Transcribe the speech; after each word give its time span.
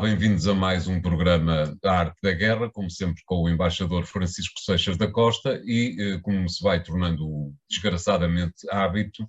Bem-vindos 0.00 0.46
a 0.46 0.54
mais 0.54 0.86
um 0.86 1.00
programa 1.00 1.76
da 1.82 1.92
Arte 1.92 2.16
da 2.22 2.30
Guerra, 2.30 2.70
como 2.70 2.88
sempre 2.88 3.20
com 3.26 3.42
o 3.42 3.48
embaixador 3.48 4.04
Francisco 4.06 4.60
Seixas 4.60 4.96
da 4.96 5.10
Costa 5.10 5.60
e, 5.64 5.96
eh, 5.98 6.18
como 6.20 6.48
se 6.48 6.62
vai 6.62 6.80
tornando 6.80 7.52
desgraçadamente 7.68 8.70
hábito, 8.70 9.28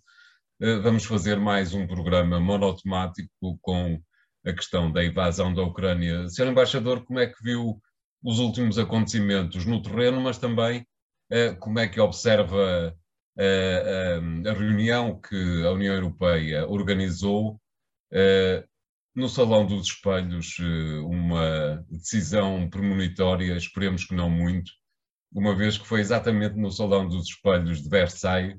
eh, 0.61 0.75
vamos 0.79 1.05
fazer 1.05 1.39
mais 1.39 1.73
um 1.73 1.87
programa 1.87 2.39
monotemático 2.39 3.57
com 3.61 3.99
a 4.45 4.53
questão 4.53 4.91
da 4.91 5.03
invasão 5.03 5.51
da 5.53 5.63
Ucrânia. 5.63 6.29
Senhor 6.29 6.51
embaixador, 6.51 7.03
como 7.03 7.17
é 7.17 7.25
que 7.25 7.43
viu 7.43 7.81
os 8.23 8.37
últimos 8.37 8.77
acontecimentos 8.77 9.65
no 9.65 9.81
terreno, 9.81 10.21
mas 10.21 10.37
também 10.37 10.85
eh, 11.31 11.53
como 11.53 11.79
é 11.79 11.87
que 11.87 11.99
observa 11.99 12.95
a 13.37 14.53
reunião 14.53 15.19
que 15.19 15.65
a 15.65 15.71
União 15.71 15.95
Europeia 15.95 16.67
organizou 16.67 17.59
no 19.19 19.29
Salão 19.29 19.65
dos 19.65 19.87
Espelhos 19.87 20.57
eh, 20.59 20.99
uma 20.99 21.85
decisão 21.89 22.69
premonitória, 22.69 23.55
esperemos 23.57 24.05
que 24.05 24.15
não 24.15 24.29
muito, 24.29 24.71
uma 25.31 25.55
vez 25.55 25.77
que 25.77 25.85
foi 25.85 25.99
exatamente 25.99 26.55
no 26.55 26.71
Salão 26.71 27.07
dos 27.07 27.27
Espelhos 27.27 27.83
de 27.83 27.89
Versailles 27.89 28.57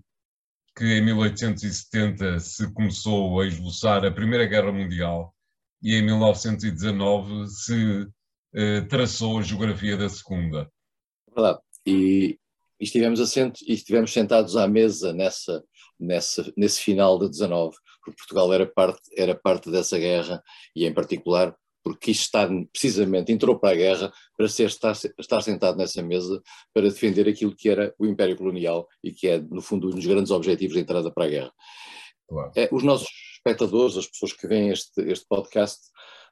que 0.76 0.84
em 0.84 1.04
1870 1.04 2.38
se 2.38 2.72
começou 2.72 3.40
a 3.40 3.46
esboçar 3.46 4.04
a 4.04 4.10
Primeira 4.10 4.46
Guerra 4.46 4.70
Mundial 4.70 5.34
e 5.82 5.94
em 5.94 6.02
1919 6.02 7.48
se 7.48 8.06
eh, 8.54 8.82
traçou 8.82 9.38
a 9.38 9.42
geografia 9.42 9.96
da 9.96 10.08
Segunda. 10.08 10.70
E, 11.86 12.38
e 12.78 12.84
estivemos, 12.84 13.18
assento, 13.20 13.60
e 13.66 13.72
estivemos 13.72 14.12
sentados 14.12 14.56
à 14.56 14.68
mesa 14.68 15.12
nessa, 15.12 15.64
nessa, 16.00 16.52
nesse 16.56 16.80
final 16.80 17.18
de 17.18 17.28
19 17.28 17.76
porque 18.04 18.16
Portugal 18.16 18.52
era 18.52 18.66
parte, 18.66 19.02
era 19.16 19.34
parte 19.34 19.70
dessa 19.70 19.98
guerra 19.98 20.42
e, 20.74 20.86
em 20.86 20.92
particular, 20.92 21.54
porque 21.82 22.06
quis 22.12 22.20
estar 22.20 22.48
precisamente, 22.72 23.32
entrou 23.32 23.58
para 23.58 23.70
a 23.70 23.74
guerra 23.74 24.12
para 24.36 24.48
ser, 24.48 24.66
estar, 24.66 24.94
estar 25.18 25.40
sentado 25.40 25.78
nessa 25.78 26.02
mesa 26.02 26.42
para 26.74 26.88
defender 26.88 27.28
aquilo 27.28 27.54
que 27.56 27.68
era 27.68 27.94
o 27.98 28.06
Império 28.06 28.36
Colonial 28.36 28.86
e 29.02 29.12
que 29.12 29.28
é, 29.28 29.38
no 29.38 29.62
fundo, 29.62 29.88
um 29.88 29.90
dos 29.90 30.06
grandes 30.06 30.30
objetivos 30.30 30.74
da 30.74 30.80
entrada 30.80 31.10
para 31.10 31.24
a 31.24 31.28
guerra. 31.28 31.52
Claro. 32.28 32.52
É, 32.54 32.68
os 32.70 32.82
nossos 32.82 33.08
espectadores, 33.34 33.96
as 33.96 34.06
pessoas 34.06 34.32
que 34.32 34.46
veem 34.46 34.70
este, 34.70 35.00
este 35.10 35.26
podcast, 35.26 35.80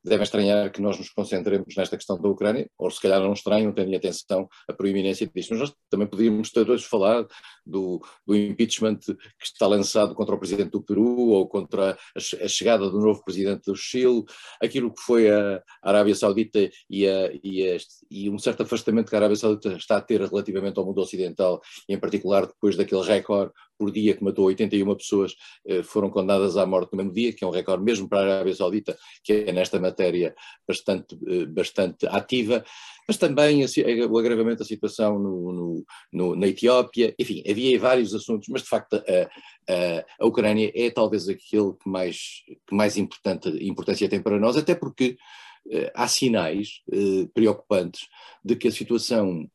devem 0.05 0.23
estranhar 0.23 0.71
que 0.71 0.81
nós 0.81 0.99
nos 0.99 1.11
concentremos 1.11 1.75
nesta 1.77 1.97
questão 1.97 2.21
da 2.21 2.29
Ucrânia, 2.29 2.69
ou 2.79 2.91
se 2.91 3.01
calhar 3.01 3.21
não 3.21 3.33
estranham, 3.33 3.73
tendo 3.73 3.95
atenção 3.95 4.49
a 4.69 4.73
proeminência 4.73 5.31
disto. 5.35 5.51
Mas 5.51 5.61
nós 5.61 5.75
também 5.91 6.07
podíamos 6.07 6.51
ter 6.51 6.69
hoje 6.69 6.85
falar 6.85 7.27
do, 7.65 8.01
do, 8.27 8.37
impeachment 8.37 8.99
que 8.99 9.17
está 9.43 9.67
lançado 9.67 10.15
contra 10.15 10.35
o 10.35 10.39
presidente 10.39 10.71
do 10.71 10.83
Peru, 10.83 11.29
ou 11.31 11.49
contra 11.49 11.93
a, 11.93 12.19
a, 12.19 12.49
chegada 12.49 12.89
do 12.91 13.01
novo 13.01 13.23
presidente 13.25 13.65
do 13.67 13.77
Chile, 13.77 14.25
aquilo 14.63 14.93
que 14.93 15.03
foi 15.03 15.31
a 15.31 15.63
Arábia 15.83 16.15
Saudita 16.15 16.71
e, 16.89 17.07
a, 17.07 17.31
e, 17.43 17.63
este, 17.63 18.07
e 18.11 18.31
um 18.31 18.39
certo 18.39 18.63
afastamento 18.63 19.09
que 19.09 19.17
a 19.17 19.19
Arábia 19.19 19.37
Saudita 19.37 19.73
está 19.75 19.97
a 19.97 20.01
ter 20.01 20.21
relativamente 20.21 20.79
ao 20.79 20.87
mundo 20.87 21.01
ocidental, 21.01 21.61
em 21.89 21.99
particular 21.99 22.47
depois 22.47 22.77
daquele 22.77 23.03
recorde 23.03 23.53
por 23.79 23.93
dia 23.93 24.15
que 24.15 24.25
matou 24.25 24.47
81 24.47 24.95
pessoas, 24.97 25.35
eh, 25.65 25.83
foram 25.83 26.11
condenadas 26.11 26.57
à 26.57 26.67
morte 26.67 26.93
no 26.93 26.99
mesmo 26.99 27.13
dia, 27.13 27.33
que 27.33 27.45
é 27.45 27.47
um 27.47 27.51
recorde 27.51 27.85
mesmo 27.85 28.09
para 28.09 28.19
a 28.19 28.35
Arábia 28.35 28.55
Saudita, 28.55 28.99
que 29.23 29.33
é 29.33 29.53
nesta 29.53 29.79
matéria 29.79 30.35
bastante, 30.67 31.17
eh, 31.27 31.47
bastante 31.47 32.07
ativa, 32.09 32.65
mas 33.07 33.17
também 33.17 33.65
o 33.65 34.19
agravamento 34.19 34.59
da 34.59 34.65
situação 34.65 35.19
no, 35.19 35.53
no, 35.53 35.85
no, 36.13 36.37
na 36.37 36.49
Etiópia, 36.49 37.15
enfim, 37.19 37.43
havia 37.49 37.79
vários 37.79 38.15
assuntos, 38.15 38.49
mas 38.51 38.63
de 38.63 38.69
facto 38.69 38.97
a, 38.97 39.73
a, 39.73 40.05
a 40.21 40.27
Ucrânia 40.27 40.71
é 40.75 40.91
talvez 40.91 41.29
aquele 41.29 41.73
que 41.73 41.89
mais, 41.89 42.43
que 42.67 42.75
mais 42.75 42.97
importante, 42.97 43.49
importância 43.65 44.09
tem 44.09 44.21
para 44.21 44.39
nós, 44.39 44.57
até 44.57 44.75
porque 44.75 45.17
eh, 45.71 45.91
há 45.95 46.09
sinais 46.09 46.83
preocupantes 47.33 48.09
de 48.45 48.57
que 48.57 48.69
a 48.69 48.73
situação 48.73 49.49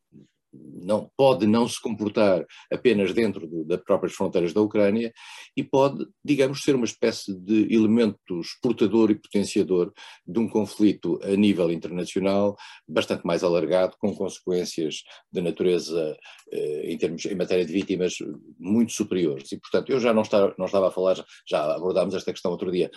não, 0.54 1.10
pode 1.18 1.48
não 1.48 1.68
se 1.68 1.82
comportar 1.82 2.46
apenas 2.72 3.14
dentro 3.14 3.48
de, 3.48 3.64
das 3.66 3.82
próprias 3.82 4.14
fronteiras 4.14 4.54
da 4.54 4.62
Ucrânia 4.62 5.12
e 5.56 5.64
pode, 5.64 6.06
digamos, 6.24 6.62
ser 6.62 6.76
uma 6.76 6.86
espécie 6.86 7.34
de 7.34 7.74
elemento 7.74 8.40
exportador 8.40 9.12
e 9.12 9.16
potenciador 9.16 9.92
de 10.26 10.40
um 10.40 10.48
conflito 10.48 11.20
a 11.24 11.36
nível 11.36 11.72
internacional 11.72 12.56
bastante 12.88 13.26
mais 13.26 13.44
alargado, 13.44 13.96
com 13.98 14.16
consequências 14.16 15.04
de 15.32 15.42
natureza, 15.42 16.18
eh, 16.52 16.92
em 16.92 16.98
termos, 16.98 17.26
em 17.26 17.36
matéria 17.36 17.66
de 17.66 17.74
vítimas, 17.74 18.16
muito 18.60 18.94
superiores. 18.94 19.52
E, 19.52 19.60
portanto, 19.60 19.92
eu 19.92 20.00
já 20.00 20.14
não 20.14 20.22
estava, 20.22 20.54
não 20.58 20.66
estava 20.66 20.88
a 20.88 20.92
falar, 20.92 21.24
já 21.48 21.76
abordámos 21.76 22.14
esta 22.14 22.32
questão 22.32 22.52
outro 22.52 22.72
dia, 22.72 22.92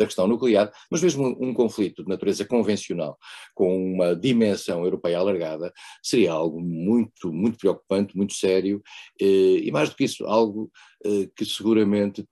da 0.00 0.06
questão 0.06 0.26
nuclear, 0.26 0.72
mas 0.90 1.02
mesmo 1.02 1.36
um, 1.38 1.52
conflito 1.52 2.02
de 2.02 2.08
natureza 2.08 2.44
convencional 2.44 3.18
com 3.54 3.92
uma 3.92 4.16
dimensão 4.16 4.82
europeia 4.82 5.18
alargada 5.18 5.70
seria 6.02 6.32
algo 6.32 6.58
muito, 6.58 7.30
muito 7.30 7.58
preocupante, 7.58 8.16
muito 8.16 8.32
sério 8.32 8.82
eh, 9.20 9.60
e 9.62 9.70
mais 9.70 9.90
do 9.90 9.96
que 9.96 10.04
isso, 10.04 10.24
algo 10.24 10.70
eh, 11.04 11.28
que 11.36 11.44
seguramente 11.44 12.26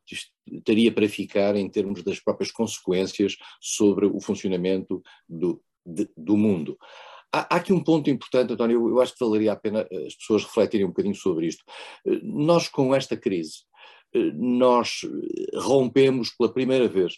estaria 0.51 0.91
para 0.91 1.07
ficar 1.09 1.57
em 1.57 1.69
termos 1.69 2.03
das 2.03 2.19
próprias 2.19 2.51
consequências 2.51 3.37
sobre 3.61 4.07
o 4.07 4.19
funcionamento 4.19 5.03
do, 5.29 5.63
de, 5.85 6.09
do 6.17 6.39
mundo. 6.39 6.79
Há, 7.31 7.57
aqui 7.57 7.71
um 7.71 7.85
ponto 7.85 8.09
importante, 8.09 8.55
António, 8.55 8.81
eu, 8.81 8.89
eu 8.89 9.01
acho 9.03 9.13
que 9.13 9.23
valeria 9.23 9.53
a 9.53 9.57
pena 9.57 9.87
eh, 9.91 10.07
as 10.07 10.15
pessoas 10.15 10.43
refletirem 10.45 10.87
um 10.87 10.91
bocadinho 10.91 11.15
sobre 11.15 11.47
isto. 11.47 11.63
Nós, 12.23 12.67
com 12.67 12.95
esta 12.95 13.15
crise, 13.15 13.69
nós 14.35 15.01
rompemos 15.55 16.31
pela 16.31 16.53
primeira 16.53 16.89
vez 16.89 17.15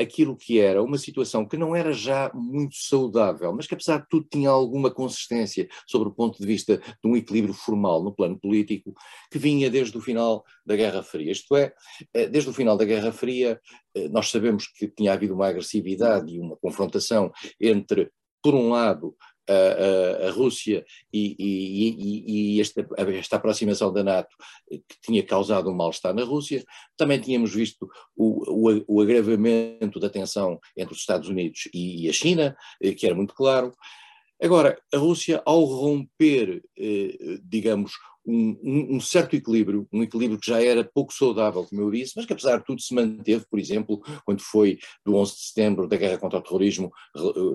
aquilo 0.00 0.36
que 0.36 0.58
era 0.58 0.82
uma 0.82 0.98
situação 0.98 1.46
que 1.46 1.56
não 1.56 1.74
era 1.74 1.92
já 1.92 2.30
muito 2.34 2.76
saudável, 2.76 3.52
mas 3.52 3.66
que 3.66 3.74
apesar 3.74 3.98
de 3.98 4.08
tudo 4.08 4.26
tinha 4.30 4.50
alguma 4.50 4.90
consistência 4.90 5.68
sobre 5.86 6.08
o 6.08 6.12
ponto 6.12 6.38
de 6.38 6.46
vista 6.46 6.78
de 6.78 7.08
um 7.08 7.16
equilíbrio 7.16 7.54
formal 7.54 8.02
no 8.02 8.14
plano 8.14 8.38
político, 8.38 8.94
que 9.30 9.38
vinha 9.38 9.70
desde 9.70 9.96
o 9.96 10.00
final 10.00 10.44
da 10.64 10.76
Guerra 10.76 11.02
Fria. 11.02 11.32
Isto 11.32 11.56
é, 11.56 11.72
eh, 12.14 12.26
desde 12.26 12.50
o 12.50 12.52
final 12.52 12.76
da 12.76 12.84
Guerra 12.84 13.12
Fria, 13.12 13.60
eh, 13.94 14.08
nós 14.08 14.30
sabemos 14.30 14.66
que 14.66 14.88
tinha 14.88 15.12
havido 15.12 15.34
uma 15.34 15.48
agressividade 15.48 16.32
e 16.32 16.40
uma 16.40 16.56
confrontação 16.56 17.30
entre, 17.60 18.10
por 18.42 18.54
um 18.54 18.70
lado, 18.70 19.14
a, 19.48 20.28
a, 20.28 20.30
Rússia 20.30 20.84
e, 21.12 21.36
e, 21.38 22.56
e 22.56 22.60
esta, 22.60 22.86
esta, 22.96 23.36
aproximação 23.36 23.92
da 23.92 24.04
NATO 24.04 24.34
que 24.70 25.00
tinha 25.02 25.22
causado 25.22 25.70
um 25.70 25.74
mal-estar 25.74 26.14
na 26.14 26.24
Rússia. 26.24 26.64
Também 26.96 27.20
tínhamos 27.20 27.52
visto 27.52 27.88
o, 28.16 28.70
o, 28.70 28.84
o, 28.86 29.00
agravamento 29.00 29.98
da 29.98 30.08
tensão 30.08 30.58
entre 30.76 30.94
os 30.94 31.00
Estados 31.00 31.28
Unidos 31.28 31.68
e, 31.74 32.08
a 32.08 32.12
China, 32.12 32.56
eh, 32.80 32.92
que 32.92 33.06
era 33.06 33.14
muito 33.14 33.34
claro. 33.34 33.72
Agora, 34.42 34.76
a 34.92 34.98
Rússia, 34.98 35.40
ao 35.46 35.62
romper, 35.64 36.62
eh, 36.76 37.38
digamos, 37.44 37.92
um, 38.26 38.96
um, 38.96 39.00
certo 39.00 39.36
equilíbrio, 39.36 39.86
um 39.92 40.02
equilíbrio 40.02 40.38
que 40.38 40.46
já 40.46 40.62
era 40.62 40.84
pouco 40.84 41.12
saudável, 41.12 41.64
como 41.64 41.80
eu 41.80 41.90
disse, 41.90 42.14
mas 42.16 42.26
que 42.26 42.32
apesar 42.32 42.58
de 42.58 42.64
tudo 42.64 42.80
se 42.80 42.94
manteve, 42.94 43.44
por 43.48 43.58
exemplo, 43.58 44.00
quando 44.24 44.40
foi 44.40 44.78
do 45.04 45.16
11 45.16 45.32
de 45.32 45.40
setembro 45.40 45.88
da 45.88 45.96
guerra 45.96 46.18
contra 46.18 46.38
o 46.38 46.42
terrorismo, 46.42 46.90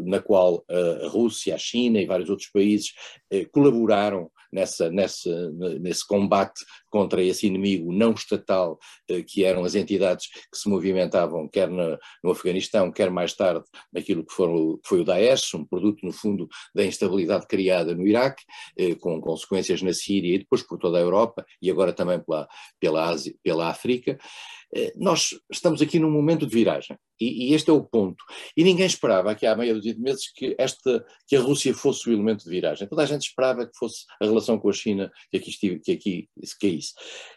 na 0.05 0.21
qual 0.21 0.63
a 0.69 1.07
Rússia, 1.07 1.55
a 1.55 1.57
China 1.57 1.99
e 1.99 2.05
vários 2.05 2.29
outros 2.29 2.49
países 2.49 2.93
eh, 3.31 3.45
colaboraram 3.45 4.29
nessa, 4.51 4.89
nessa, 4.89 5.51
nesse 5.79 6.05
combate 6.05 6.63
contra 6.89 7.23
esse 7.23 7.45
inimigo 7.47 7.91
não 7.91 8.11
estatal 8.11 8.79
eh, 9.09 9.21
que 9.21 9.43
eram 9.43 9.63
as 9.63 9.75
entidades 9.75 10.27
que 10.27 10.57
se 10.57 10.69
movimentavam 10.69 11.47
quer 11.47 11.69
na, 11.69 11.97
no 12.23 12.31
Afeganistão, 12.31 12.91
quer 12.91 13.09
mais 13.09 13.33
tarde 13.33 13.63
naquilo 13.91 14.25
que, 14.25 14.33
foram, 14.33 14.77
que 14.77 14.87
foi 14.87 15.01
o 15.01 15.03
Daesh, 15.03 15.53
um 15.53 15.65
produto 15.65 16.05
no 16.05 16.11
fundo 16.11 16.47
da 16.73 16.85
instabilidade 16.85 17.47
criada 17.47 17.93
no 17.93 18.07
Iraque, 18.07 18.43
eh, 18.77 18.95
com 18.95 19.19
consequências 19.21 19.81
na 19.81 19.93
Síria 19.93 20.35
e 20.35 20.39
depois 20.39 20.63
por 20.63 20.77
toda 20.77 20.97
a 20.97 21.01
Europa 21.01 21.45
e 21.61 21.69
agora 21.69 21.93
também 21.93 22.19
pela, 22.19 22.47
pela, 22.79 23.09
Ásia, 23.09 23.35
pela 23.43 23.69
África. 23.69 24.17
Eh, 24.75 24.93
nós 24.97 25.29
estamos 25.51 25.81
aqui 25.81 25.97
num 25.97 26.11
momento 26.11 26.45
de 26.45 26.53
viragem 26.53 26.97
e, 27.19 27.49
e, 27.49 27.53
este 27.53 27.69
é 27.69 27.73
o 27.73 27.83
ponto. 27.83 28.23
E 28.55 28.63
ninguém 28.63 28.85
esperava 28.85 29.31
aqui 29.31 29.45
há 29.45 29.55
meia 29.55 29.73
dúzia 29.73 29.93
de 29.93 30.01
meses 30.01 30.31
que, 30.33 30.55
esta, 30.57 31.05
que 31.27 31.35
a 31.35 31.39
Rússia 31.39 31.73
fosse 31.73 32.09
o 32.09 32.13
elemento 32.13 32.43
de 32.43 32.49
viragem. 32.49 32.87
Toda 32.87 33.03
a 33.03 33.05
gente 33.05 33.27
esperava 33.27 33.65
que 33.65 33.77
fosse 33.77 34.05
a 34.21 34.25
relação 34.25 34.59
com 34.59 34.69
a 34.69 34.73
China 34.73 35.11
que 35.31 35.37
aqui, 35.37 35.49
estive, 35.49 35.79
que 35.79 35.91
aqui 35.93 36.29
isso. 36.65 36.93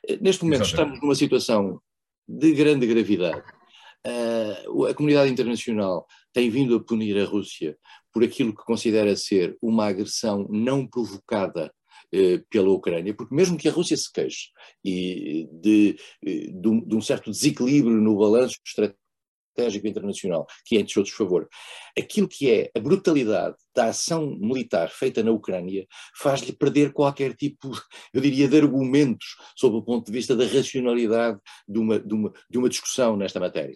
Eh, 0.09 0.19
neste 0.21 0.45
momento 0.45 0.63
Exatamente. 0.63 0.95
estamos 0.95 1.01
numa 1.03 1.15
situação 1.15 1.81
de 2.27 2.53
grande 2.53 2.87
gravidade. 2.87 3.43
Uh, 4.07 4.87
a 4.87 4.95
comunidade 4.95 5.31
internacional 5.31 6.07
tem 6.33 6.49
vindo 6.49 6.75
a 6.75 6.83
punir 6.83 7.19
a 7.19 7.25
Rússia 7.27 7.77
por 8.13 8.25
aquilo 8.25 8.57
que 8.57 8.65
considera 8.65 9.15
ser 9.15 9.59
uma 9.61 9.87
agressão 9.87 10.47
não 10.49 10.87
provocada 10.87 11.71
pela 12.51 12.71
Ucrânia, 12.71 13.15
porque 13.15 13.35
mesmo 13.35 13.57
que 13.57 13.69
a 13.69 13.73
Rússia 13.73 13.97
se 13.97 14.11
queixe 14.13 14.49
e 14.85 15.49
de, 15.53 15.97
eh, 16.25 16.51
de, 16.53 16.69
um, 16.69 16.81
de 16.81 16.97
um 16.97 17.01
certo 17.01 17.31
desequilíbrio 17.31 17.97
no 17.97 18.17
balanço 18.17 18.57
estratégico 18.67 19.87
internacional, 19.87 20.47
que 20.65 20.77
é 20.77 20.81
em 20.81 20.89
seus 20.89 21.11
favor, 21.11 21.49
aquilo 21.99 22.29
que 22.29 22.51
é 22.51 22.71
a 22.77 22.81
brutalidade 22.81 23.57
da 23.75 23.87
ação 23.87 24.37
militar 24.39 24.91
feita 24.91 25.23
na 25.23 25.31
Ucrânia 25.31 25.87
faz-lhe 26.17 26.53
perder 26.53 26.93
qualquer 26.93 27.35
tipo, 27.35 27.71
eu 28.13 28.21
diria, 28.21 28.49
de 28.49 28.57
argumentos 28.57 29.37
sob 29.57 29.77
o 29.77 29.83
ponto 29.83 30.07
de 30.07 30.13
vista 30.13 30.35
da 30.37 30.47
racionalidade 30.47 31.39
de 31.69 31.79
uma, 31.79 31.99
de 31.99 32.15
uma, 32.15 32.33
de 32.51 32.59
uma 32.59 32.69
discussão 32.69 33.17
nesta 33.17 33.41
matéria. 33.41 33.75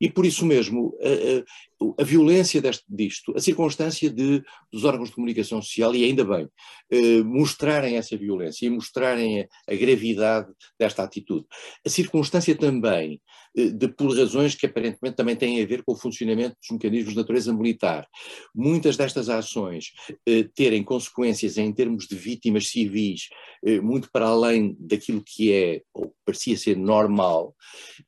E 0.00 0.10
por 0.10 0.24
isso 0.24 0.46
mesmo, 0.46 0.96
a, 1.00 1.98
a, 1.98 2.02
a 2.02 2.04
violência 2.04 2.60
deste, 2.60 2.84
disto, 2.88 3.36
a 3.36 3.40
circunstância 3.40 4.10
de 4.10 4.42
dos 4.72 4.84
órgãos 4.84 5.10
de 5.10 5.14
comunicação 5.14 5.60
social, 5.60 5.94
e 5.94 6.04
ainda 6.04 6.24
bem, 6.24 6.48
eh, 6.90 7.22
mostrarem 7.22 7.96
essa 7.96 8.16
violência 8.16 8.66
e 8.66 8.70
mostrarem 8.70 9.42
a, 9.42 9.46
a, 9.68 9.74
gravidade 9.74 10.50
desta 10.78 11.02
atitude. 11.02 11.46
A 11.84 11.90
circunstância 11.90 12.54
também 12.56 13.20
eh, 13.56 13.68
de, 13.68 13.88
por 13.88 14.16
razões 14.16 14.54
que 14.54 14.66
aparentemente 14.66 15.16
também 15.16 15.36
têm 15.36 15.62
a 15.62 15.66
ver 15.66 15.82
com 15.82 15.92
o 15.92 15.96
funcionamento 15.96 16.56
dos 16.60 16.70
mecanismos 16.70 17.12
de 17.12 17.18
natureza 17.18 17.52
militar, 17.52 18.06
muitas 18.54 18.96
destas 18.96 19.28
ações 19.38 19.92
eh, 20.26 20.48
terem 20.54 20.82
consequências 20.82 21.58
em 21.58 21.72
termos 21.72 22.06
de 22.06 22.16
vítimas 22.16 22.68
civis 22.68 23.28
eh, 23.64 23.80
muito 23.80 24.10
para 24.10 24.26
além 24.26 24.76
daquilo 24.78 25.22
que 25.24 25.52
é, 25.52 25.82
ou 25.92 26.14
parecia 26.24 26.56
ser 26.56 26.76
normal, 26.76 27.54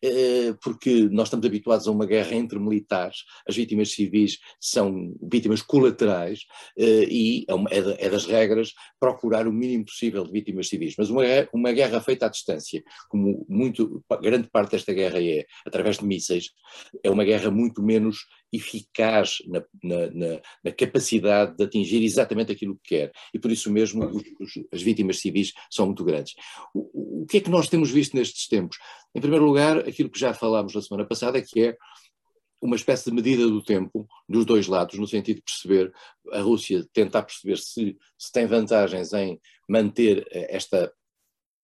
eh, 0.03 0.55
porque 0.63 1.09
nós 1.11 1.29
estamos 1.29 1.47
habituados 1.47 1.87
a 1.87 1.91
uma 1.91 2.07
guerra 2.07 2.35
entre 2.35 2.59
militares, 2.59 3.25
as 3.49 3.57
vítimas 3.57 3.91
civis 3.93 4.39
são 4.61 5.15
vítimas 5.23 5.63
colaterais 5.63 6.41
eh, 6.79 7.07
e 7.09 7.47
é, 7.49 7.79
é, 7.79 8.07
é, 8.07 8.11
das 8.11 8.27
regras 8.27 8.73
procurar 8.99 9.47
o 9.47 9.53
mínimo 9.53 9.87
possível 9.87 10.25
de 10.25 10.33
vítimas 10.33 10.69
civis. 10.69 10.95
Mas 10.97 11.11
uma, 11.11 11.23
uma 11.53 11.73
guerra 11.73 12.01
feita 12.01 12.27
à 12.27 12.29
distância, 12.29 12.83
como 13.09 13.45
muito, 13.49 14.05
grande 14.23 14.49
parte 14.51 14.73
desta 14.73 14.93
guerra 14.93 15.23
é, 15.23 15.45
através 15.67 15.99
de 15.99 16.07
mísseis, 16.07 16.51
é 17.03 17.11
uma 17.11 17.25
guerra 17.25 17.51
muito 17.51 17.83
menos 17.83 18.27
eficaz 18.53 19.39
na, 19.47 19.65
na, 19.83 20.11
na, 20.11 20.41
na, 20.63 20.73
capacidade 20.73 21.57
de 21.57 21.65
atingir 21.65 22.05
exatamente 22.05 22.53
aquilo 22.53 22.77
que 22.77 22.97
quer. 22.97 23.13
E 23.33 23.39
por 23.39 23.51
isso 23.51 23.71
mesmo 23.71 24.05
os, 24.05 24.23
os, 24.41 24.65
as 24.73 24.83
vítimas 24.83 25.19
civis 25.21 25.53
são 25.71 25.87
muito 25.87 26.05
grandes. 26.05 26.35
O, 26.73 27.23
o 27.23 27.27
que 27.27 27.39
é 27.39 27.41
que 27.41 27.51
nós 27.51 27.69
temos 27.69 27.91
visto 27.91 28.04
nestes 28.13 28.47
tempos? 28.49 28.79
Em 29.15 29.21
primeiro 29.21 29.45
lugar, 29.45 29.79
aquilo 29.79 30.11
que 30.11 30.19
já 30.19 30.35
falámos 30.35 30.75
na 30.75 30.83
semana 30.83 31.07
passada, 31.07 31.41
que 31.41 31.63
é 31.63 31.77
uma 32.61 32.77
espécie 32.77 33.11
de 33.11 33.15
medida 33.15 33.47
do 33.47 33.63
tempo 33.63 34.07
dos 34.29 34.45
dois 34.47 34.67
lados, 34.67 34.99
no 34.99 35.07
sentido 35.07 35.37
de 35.37 35.43
perceber, 35.43 35.93
a 36.33 36.41
Rússia 36.41 36.87
tentar 36.93 37.23
perceber 37.23 37.59
se, 37.59 37.97
se 38.19 38.33
tem 38.33 38.47
vantagens 38.47 39.13
em 39.13 39.39
manter 39.69 40.27
eh, 40.31 40.57
esta 40.57 40.91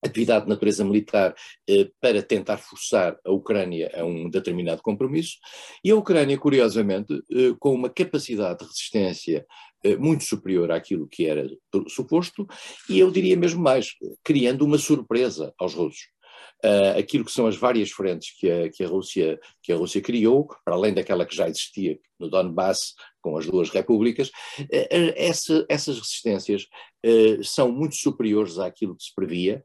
atividade 0.03 0.45
de 0.45 0.51
natureza 0.51 0.85
militar 0.85 1.35
eh, 1.69 1.91
para 2.01 2.23
tentar 2.23 2.57
forçar 2.57 3.19
a 3.25 3.31
Ucrânia 3.31 3.91
a 3.95 4.05
um 4.05 4.31
determinado 4.31 4.83
compromisso, 4.83 5.37
e 5.85 5.91
a 5.91 5.97
Ucrânia, 5.97 6.39
curiosamente, 6.39 7.15
eh, 7.31 7.55
com 7.59 7.75
uma 7.75 7.91
capacidade 7.91 8.61
de 8.61 8.65
resistência 8.65 9.47
eh, 9.85 9.97
muito 9.97 10.25
superior 10.25 10.71
àquilo 10.71 11.07
que 11.07 11.27
era 11.27 11.49
suposto, 11.89 12.47
e 12.89 12.99
eu 12.99 13.11
diria 13.11 13.37
mesmo 13.37 13.63
mais, 13.63 13.95
criando 14.25 14.65
uma 14.65 14.79
surpresa 14.79 15.53
aos 15.59 15.75
russos. 15.75 16.09
Uh, 16.65 16.99
aquilo 16.99 17.25
que 17.25 17.33
são 17.33 17.47
as 17.47 17.57
várias 17.57 17.91
frentes 17.91 18.37
que 18.39 18.51
a, 18.51 18.69
que, 18.71 18.85
a 18.85 18.89
Rússia, 18.89 19.41
que 19.63 19.73
a 19.73 19.77
Rússia 19.77 20.03
criou, 20.03 20.47
para 20.65 20.75
além 20.75 20.93
daquela 20.93 21.25
que 21.25 21.35
já 21.35 21.49
existia 21.49 21.99
no 22.19 22.29
Donbass, 22.29 22.95
com 23.23 23.37
as 23.37 23.47
duas 23.47 23.71
repúblicas, 23.71 24.29
uh, 24.29 25.13
essa, 25.17 25.65
essas 25.69 25.99
resistências 25.99 26.67
uh, 27.07 27.43
são 27.43 27.73
muito 27.73 27.97
superiores 27.97 28.59
àquilo 28.59 28.95
que 28.95 29.05
se 29.05 29.15
previa, 29.15 29.63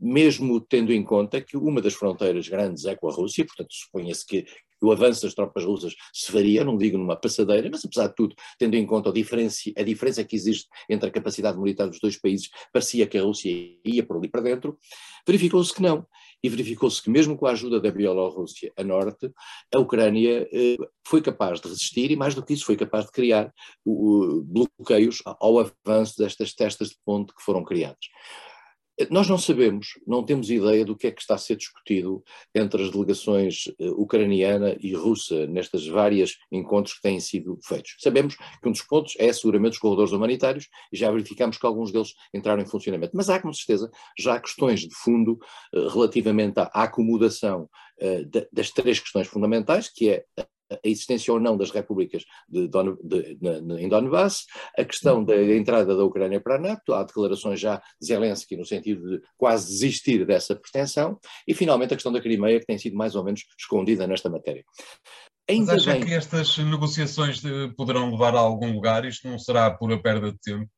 mesmo 0.00 0.60
tendo 0.60 0.92
em 0.92 1.02
conta 1.02 1.40
que 1.40 1.56
uma 1.56 1.80
das 1.80 1.94
fronteiras 1.94 2.48
grandes 2.48 2.84
é 2.84 2.94
com 2.94 3.08
a 3.08 3.12
Rússia, 3.12 3.44
portanto 3.44 3.72
suponha-se 3.72 4.24
que 4.24 4.46
o 4.82 4.92
avanço 4.92 5.22
das 5.22 5.34
tropas 5.34 5.64
russas 5.64 5.94
se 6.12 6.30
faria, 6.30 6.64
não 6.64 6.76
digo 6.76 6.98
numa 6.98 7.16
passadeira, 7.16 7.68
mas 7.70 7.84
apesar 7.84 8.08
de 8.08 8.14
tudo, 8.14 8.34
tendo 8.58 8.74
em 8.74 8.86
conta 8.86 9.10
a 9.10 9.12
diferença, 9.12 9.70
a 9.76 9.82
diferença 9.82 10.24
que 10.24 10.36
existe 10.36 10.68
entre 10.88 11.08
a 11.08 11.12
capacidade 11.12 11.58
militar 11.58 11.88
dos 11.88 12.00
dois 12.00 12.16
países, 12.16 12.48
parecia 12.72 13.06
que 13.06 13.18
a 13.18 13.22
Rússia 13.22 13.50
ia 13.84 14.04
por 14.04 14.16
ali 14.16 14.28
para 14.28 14.40
dentro, 14.40 14.78
verificou-se 15.26 15.74
que 15.74 15.82
não. 15.82 16.06
E 16.42 16.48
verificou-se 16.48 17.02
que 17.02 17.10
mesmo 17.10 17.36
com 17.36 17.46
a 17.46 17.50
ajuda 17.50 17.78
da 17.78 17.90
Bielorrússia 17.90 18.72
a 18.74 18.82
norte, 18.82 19.30
a 19.74 19.78
Ucrânia 19.78 20.48
eh, 20.50 20.78
foi 21.06 21.20
capaz 21.20 21.60
de 21.60 21.68
resistir 21.68 22.10
e 22.10 22.16
mais 22.16 22.34
do 22.34 22.42
que 22.42 22.54
isso 22.54 22.64
foi 22.64 22.76
capaz 22.76 23.04
de 23.04 23.12
criar 23.12 23.52
uh, 23.84 24.42
bloqueios 24.42 25.22
ao 25.26 25.58
avanço 25.58 26.16
destas 26.16 26.54
testas 26.54 26.88
de 26.88 26.96
ponte 27.04 27.34
que 27.34 27.42
foram 27.42 27.62
criadas. 27.62 28.06
Nós 29.08 29.28
não 29.28 29.38
sabemos, 29.38 29.98
não 30.06 30.22
temos 30.22 30.50
ideia 30.50 30.84
do 30.84 30.96
que 30.96 31.06
é 31.06 31.10
que 31.10 31.20
está 31.20 31.34
a 31.34 31.38
ser 31.38 31.56
discutido 31.56 32.22
entre 32.54 32.82
as 32.82 32.90
delegações 32.90 33.64
eh, 33.78 33.88
ucraniana 33.90 34.76
e 34.80 34.94
russa 34.94 35.46
nestes 35.46 35.86
vários 35.86 36.36
encontros 36.52 36.94
que 36.96 37.02
têm 37.02 37.18
sido 37.20 37.58
feitos. 37.64 37.96
Sabemos 37.98 38.36
que 38.36 38.68
um 38.68 38.72
dos 38.72 38.82
pontos 38.82 39.14
é 39.18 39.32
seguramente 39.32 39.74
os 39.74 39.78
corredores 39.78 40.12
humanitários 40.12 40.68
e 40.92 40.96
já 40.96 41.10
verificamos 41.10 41.56
que 41.56 41.64
alguns 41.64 41.92
deles 41.92 42.14
entraram 42.34 42.62
em 42.62 42.66
funcionamento. 42.66 43.16
Mas 43.16 43.30
há, 43.30 43.40
com 43.40 43.52
certeza, 43.52 43.90
já 44.18 44.38
questões 44.38 44.80
de 44.80 44.94
fundo 44.94 45.38
eh, 45.74 45.88
relativamente 45.88 46.58
à 46.58 46.64
acomodação 46.74 47.70
eh, 47.98 48.24
das 48.52 48.70
três 48.70 48.98
questões 48.98 49.28
fundamentais, 49.28 49.88
que 49.88 50.10
é 50.10 50.24
a 50.72 50.88
existência 50.88 51.32
ou 51.32 51.40
não 51.40 51.56
das 51.56 51.70
repúblicas 51.70 52.24
de 52.48 52.68
Don, 52.68 52.96
de, 53.02 53.34
de, 53.34 53.82
em 53.82 53.88
Donbass, 53.88 54.46
a 54.76 54.84
questão 54.84 55.24
da 55.24 55.36
entrada 55.54 55.96
da 55.96 56.04
Ucrânia 56.04 56.40
para 56.40 56.56
a 56.56 56.58
NATO, 56.58 56.94
há 56.94 57.02
declarações 57.02 57.58
já 57.58 57.76
de 58.00 58.06
Zelensky 58.06 58.56
no 58.56 58.64
sentido 58.64 59.08
de 59.08 59.22
quase 59.36 59.68
desistir 59.68 60.24
dessa 60.24 60.54
pretensão, 60.54 61.18
e 61.46 61.54
finalmente 61.54 61.92
a 61.92 61.96
questão 61.96 62.12
da 62.12 62.20
Crimeia, 62.20 62.60
que 62.60 62.66
tem 62.66 62.78
sido 62.78 62.96
mais 62.96 63.14
ou 63.14 63.24
menos 63.24 63.44
escondida 63.58 64.06
nesta 64.06 64.28
matéria. 64.28 64.64
Ainda 65.48 65.72
Mas 65.72 65.82
acha 65.82 65.92
bem... 65.92 66.06
que 66.06 66.14
estas 66.14 66.56
negociações 66.58 67.44
eh, 67.44 67.68
poderão 67.76 68.10
levar 68.10 68.34
a 68.36 68.38
algum 68.38 68.72
lugar? 68.72 69.04
Isto 69.04 69.28
não 69.28 69.38
será 69.38 69.68
pura 69.70 70.00
perda 70.00 70.30
de 70.30 70.38
tempo? 70.38 70.70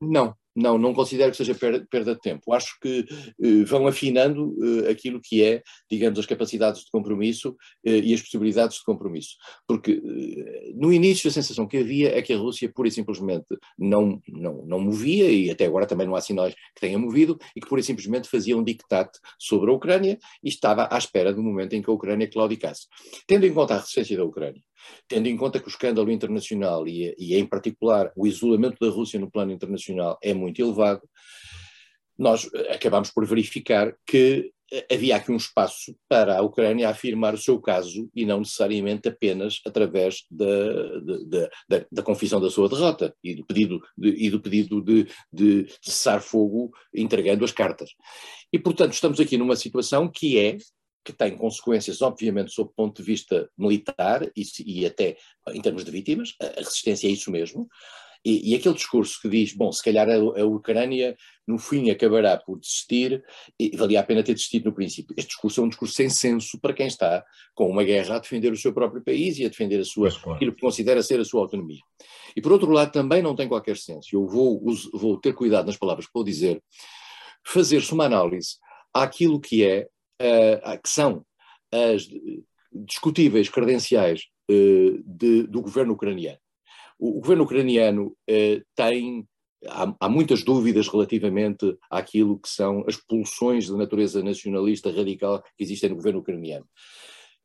Não, 0.00 0.34
não, 0.56 0.78
não 0.78 0.94
considero 0.94 1.30
que 1.30 1.36
seja 1.36 1.54
perda 1.54 2.14
de 2.14 2.20
tempo. 2.20 2.52
Acho 2.52 2.78
que 2.80 3.06
eh, 3.42 3.64
vão 3.64 3.86
afinando 3.86 4.56
eh, 4.62 4.90
aquilo 4.90 5.20
que 5.22 5.42
é, 5.42 5.62
digamos, 5.90 6.18
as 6.18 6.26
capacidades 6.26 6.82
de 6.82 6.90
compromisso 6.90 7.54
eh, 7.84 7.98
e 7.98 8.14
as 8.14 8.22
possibilidades 8.22 8.78
de 8.78 8.84
compromisso. 8.84 9.36
Porque 9.68 9.92
eh, 10.02 10.72
no 10.74 10.92
início 10.92 11.28
a 11.28 11.32
sensação 11.32 11.66
que 11.66 11.76
havia 11.76 12.16
é 12.16 12.22
que 12.22 12.32
a 12.32 12.38
Rússia 12.38 12.72
pura 12.74 12.88
e 12.88 12.92
simplesmente 12.92 13.46
não, 13.78 14.20
não, 14.28 14.64
não 14.66 14.80
movia, 14.80 15.30
e 15.30 15.50
até 15.50 15.66
agora 15.66 15.86
também 15.86 16.06
não 16.06 16.16
há 16.16 16.20
sinais 16.20 16.54
que 16.54 16.80
tenha 16.80 16.98
movido, 16.98 17.38
e 17.54 17.60
que 17.60 17.68
pura 17.68 17.80
e 17.80 17.84
simplesmente 17.84 18.28
fazia 18.28 18.56
um 18.56 18.64
dictate 18.64 19.18
sobre 19.38 19.70
a 19.70 19.74
Ucrânia 19.74 20.18
e 20.42 20.48
estava 20.48 20.88
à 20.90 20.96
espera 20.96 21.32
do 21.32 21.42
momento 21.42 21.74
em 21.74 21.82
que 21.82 21.90
a 21.90 21.92
Ucrânia 21.92 22.28
claudicasse. 22.28 22.86
Tendo 23.26 23.44
em 23.44 23.52
conta 23.52 23.74
a 23.74 23.78
resistência 23.78 24.16
da 24.16 24.24
Ucrânia, 24.24 24.62
tendo 25.08 25.28
em 25.28 25.36
conta 25.36 25.60
que 25.60 25.66
o 25.66 25.70
escândalo 25.70 26.10
internacional 26.10 26.86
e, 26.86 27.14
e, 27.18 27.36
em 27.36 27.46
particular, 27.46 28.12
o 28.16 28.26
isolamento 28.26 28.78
da 28.80 28.92
Rússia 28.92 29.20
no 29.20 29.30
plano 29.30 29.52
internacional 29.52 30.18
é 30.22 30.34
muito 30.34 30.60
elevado, 30.60 31.02
nós 32.18 32.48
eh, 32.54 32.74
acabamos 32.74 33.10
por 33.10 33.26
verificar 33.26 33.94
que 34.06 34.50
eh, 34.72 34.86
havia 34.94 35.16
aqui 35.16 35.30
um 35.30 35.36
espaço 35.36 35.94
para 36.08 36.38
a 36.38 36.42
Ucrânia 36.42 36.88
afirmar 36.88 37.34
o 37.34 37.38
seu 37.38 37.60
caso 37.60 38.08
e 38.14 38.24
não 38.24 38.40
necessariamente 38.40 39.08
apenas 39.08 39.60
através 39.66 40.24
da, 40.30 41.00
da, 41.00 41.48
da, 41.68 41.86
da 41.92 42.02
confissão 42.02 42.40
da 42.40 42.50
sua 42.50 42.68
derrota 42.68 43.14
e 43.22 43.34
do 43.34 43.44
pedido 43.44 43.80
de, 43.96 44.08
e 44.08 44.30
do 44.30 44.40
pedido 44.40 44.80
de, 44.80 45.06
de 45.32 45.66
cessar 45.80 46.20
fogo 46.20 46.72
entregando 46.94 47.44
as 47.44 47.52
cartas. 47.52 47.90
E, 48.52 48.58
portanto, 48.58 48.92
estamos 48.92 49.20
aqui 49.20 49.36
numa 49.36 49.56
situação 49.56 50.08
que 50.08 50.38
é 50.38 50.56
que 51.06 51.12
tem 51.12 51.36
consequências, 51.36 52.02
obviamente, 52.02 52.52
sob 52.52 52.70
o 52.70 52.74
ponto 52.74 53.00
de 53.00 53.06
vista 53.06 53.48
militar 53.56 54.28
e, 54.36 54.42
e 54.66 54.84
até 54.84 55.16
em 55.50 55.60
termos 55.60 55.84
de 55.84 55.90
vítimas, 55.92 56.34
a 56.40 56.58
resistência 56.58 57.06
é 57.06 57.10
isso 57.10 57.30
mesmo. 57.30 57.68
E, 58.24 58.50
e, 58.50 58.54
aquele 58.56 58.74
discurso 58.74 59.20
que 59.22 59.28
diz, 59.28 59.52
bom, 59.52 59.70
se 59.70 59.80
calhar 59.84 60.08
a, 60.08 60.14
a, 60.14 60.44
Ucrânia 60.44 61.16
no 61.46 61.58
fim 61.58 61.90
acabará 61.90 62.36
por 62.36 62.58
desistir, 62.58 63.22
e 63.56 63.76
valia 63.76 64.00
a 64.00 64.02
pena 64.02 64.20
ter 64.20 64.32
desistido 64.34 64.64
no 64.64 64.74
princípio. 64.74 65.14
Este 65.16 65.28
discurso 65.28 65.60
é 65.60 65.64
um 65.64 65.68
discurso 65.68 65.94
sem 65.94 66.10
senso 66.10 66.58
para 66.60 66.74
quem 66.74 66.88
está 66.88 67.24
com 67.54 67.70
uma 67.70 67.84
guerra 67.84 68.16
a 68.16 68.18
defender 68.18 68.52
o 68.52 68.56
seu 68.56 68.74
próprio 68.74 69.00
país 69.00 69.38
e 69.38 69.44
a 69.44 69.48
defender 69.48 69.78
a 69.78 69.84
sua, 69.84 70.08
aquilo 70.08 70.52
que 70.52 70.60
considera 70.60 71.04
ser 71.04 71.20
a 71.20 71.24
sua 71.24 71.42
autonomia. 71.42 71.78
E 72.34 72.42
por 72.42 72.50
outro 72.50 72.72
lado 72.72 72.90
também 72.90 73.22
não 73.22 73.36
tem 73.36 73.46
qualquer 73.46 73.76
senso, 73.76 74.08
eu 74.12 74.26
vou, 74.26 74.60
vou 74.92 75.20
ter 75.20 75.32
cuidado 75.32 75.66
nas 75.66 75.76
palavras 75.76 76.06
que 76.06 76.12
vou 76.12 76.24
dizer, 76.24 76.60
fazer-se 77.44 77.92
uma 77.92 78.06
análise 78.06 78.56
àquilo 78.92 79.38
que 79.38 79.64
é 79.64 79.86
uh, 80.20 80.82
que 80.82 80.88
são 80.88 81.24
as 81.72 82.08
discutíveis 82.72 83.48
credenciais 83.48 84.22
uh, 84.50 85.02
de, 85.04 85.44
do 85.44 85.60
governo 85.60 85.94
ucraniano. 85.94 86.38
O, 86.98 87.18
o 87.18 87.20
governo 87.20 87.44
ucraniano 87.44 88.16
uh, 88.28 88.64
tem 88.74 89.26
Há, 89.68 89.96
há, 90.00 90.08
muitas 90.08 90.44
dúvidas 90.44 90.86
relativamente 90.86 91.76
àquilo 91.90 92.38
que 92.38 92.48
são 92.48 92.84
as 92.86 92.96
pulsões 92.96 93.64
de 93.64 93.72
natureza 93.72 94.22
nacionalista 94.22 94.92
radical 94.92 95.42
que 95.56 95.64
existem 95.64 95.90
no 95.90 95.96
governo 95.96 96.20
ucraniano. 96.20 96.68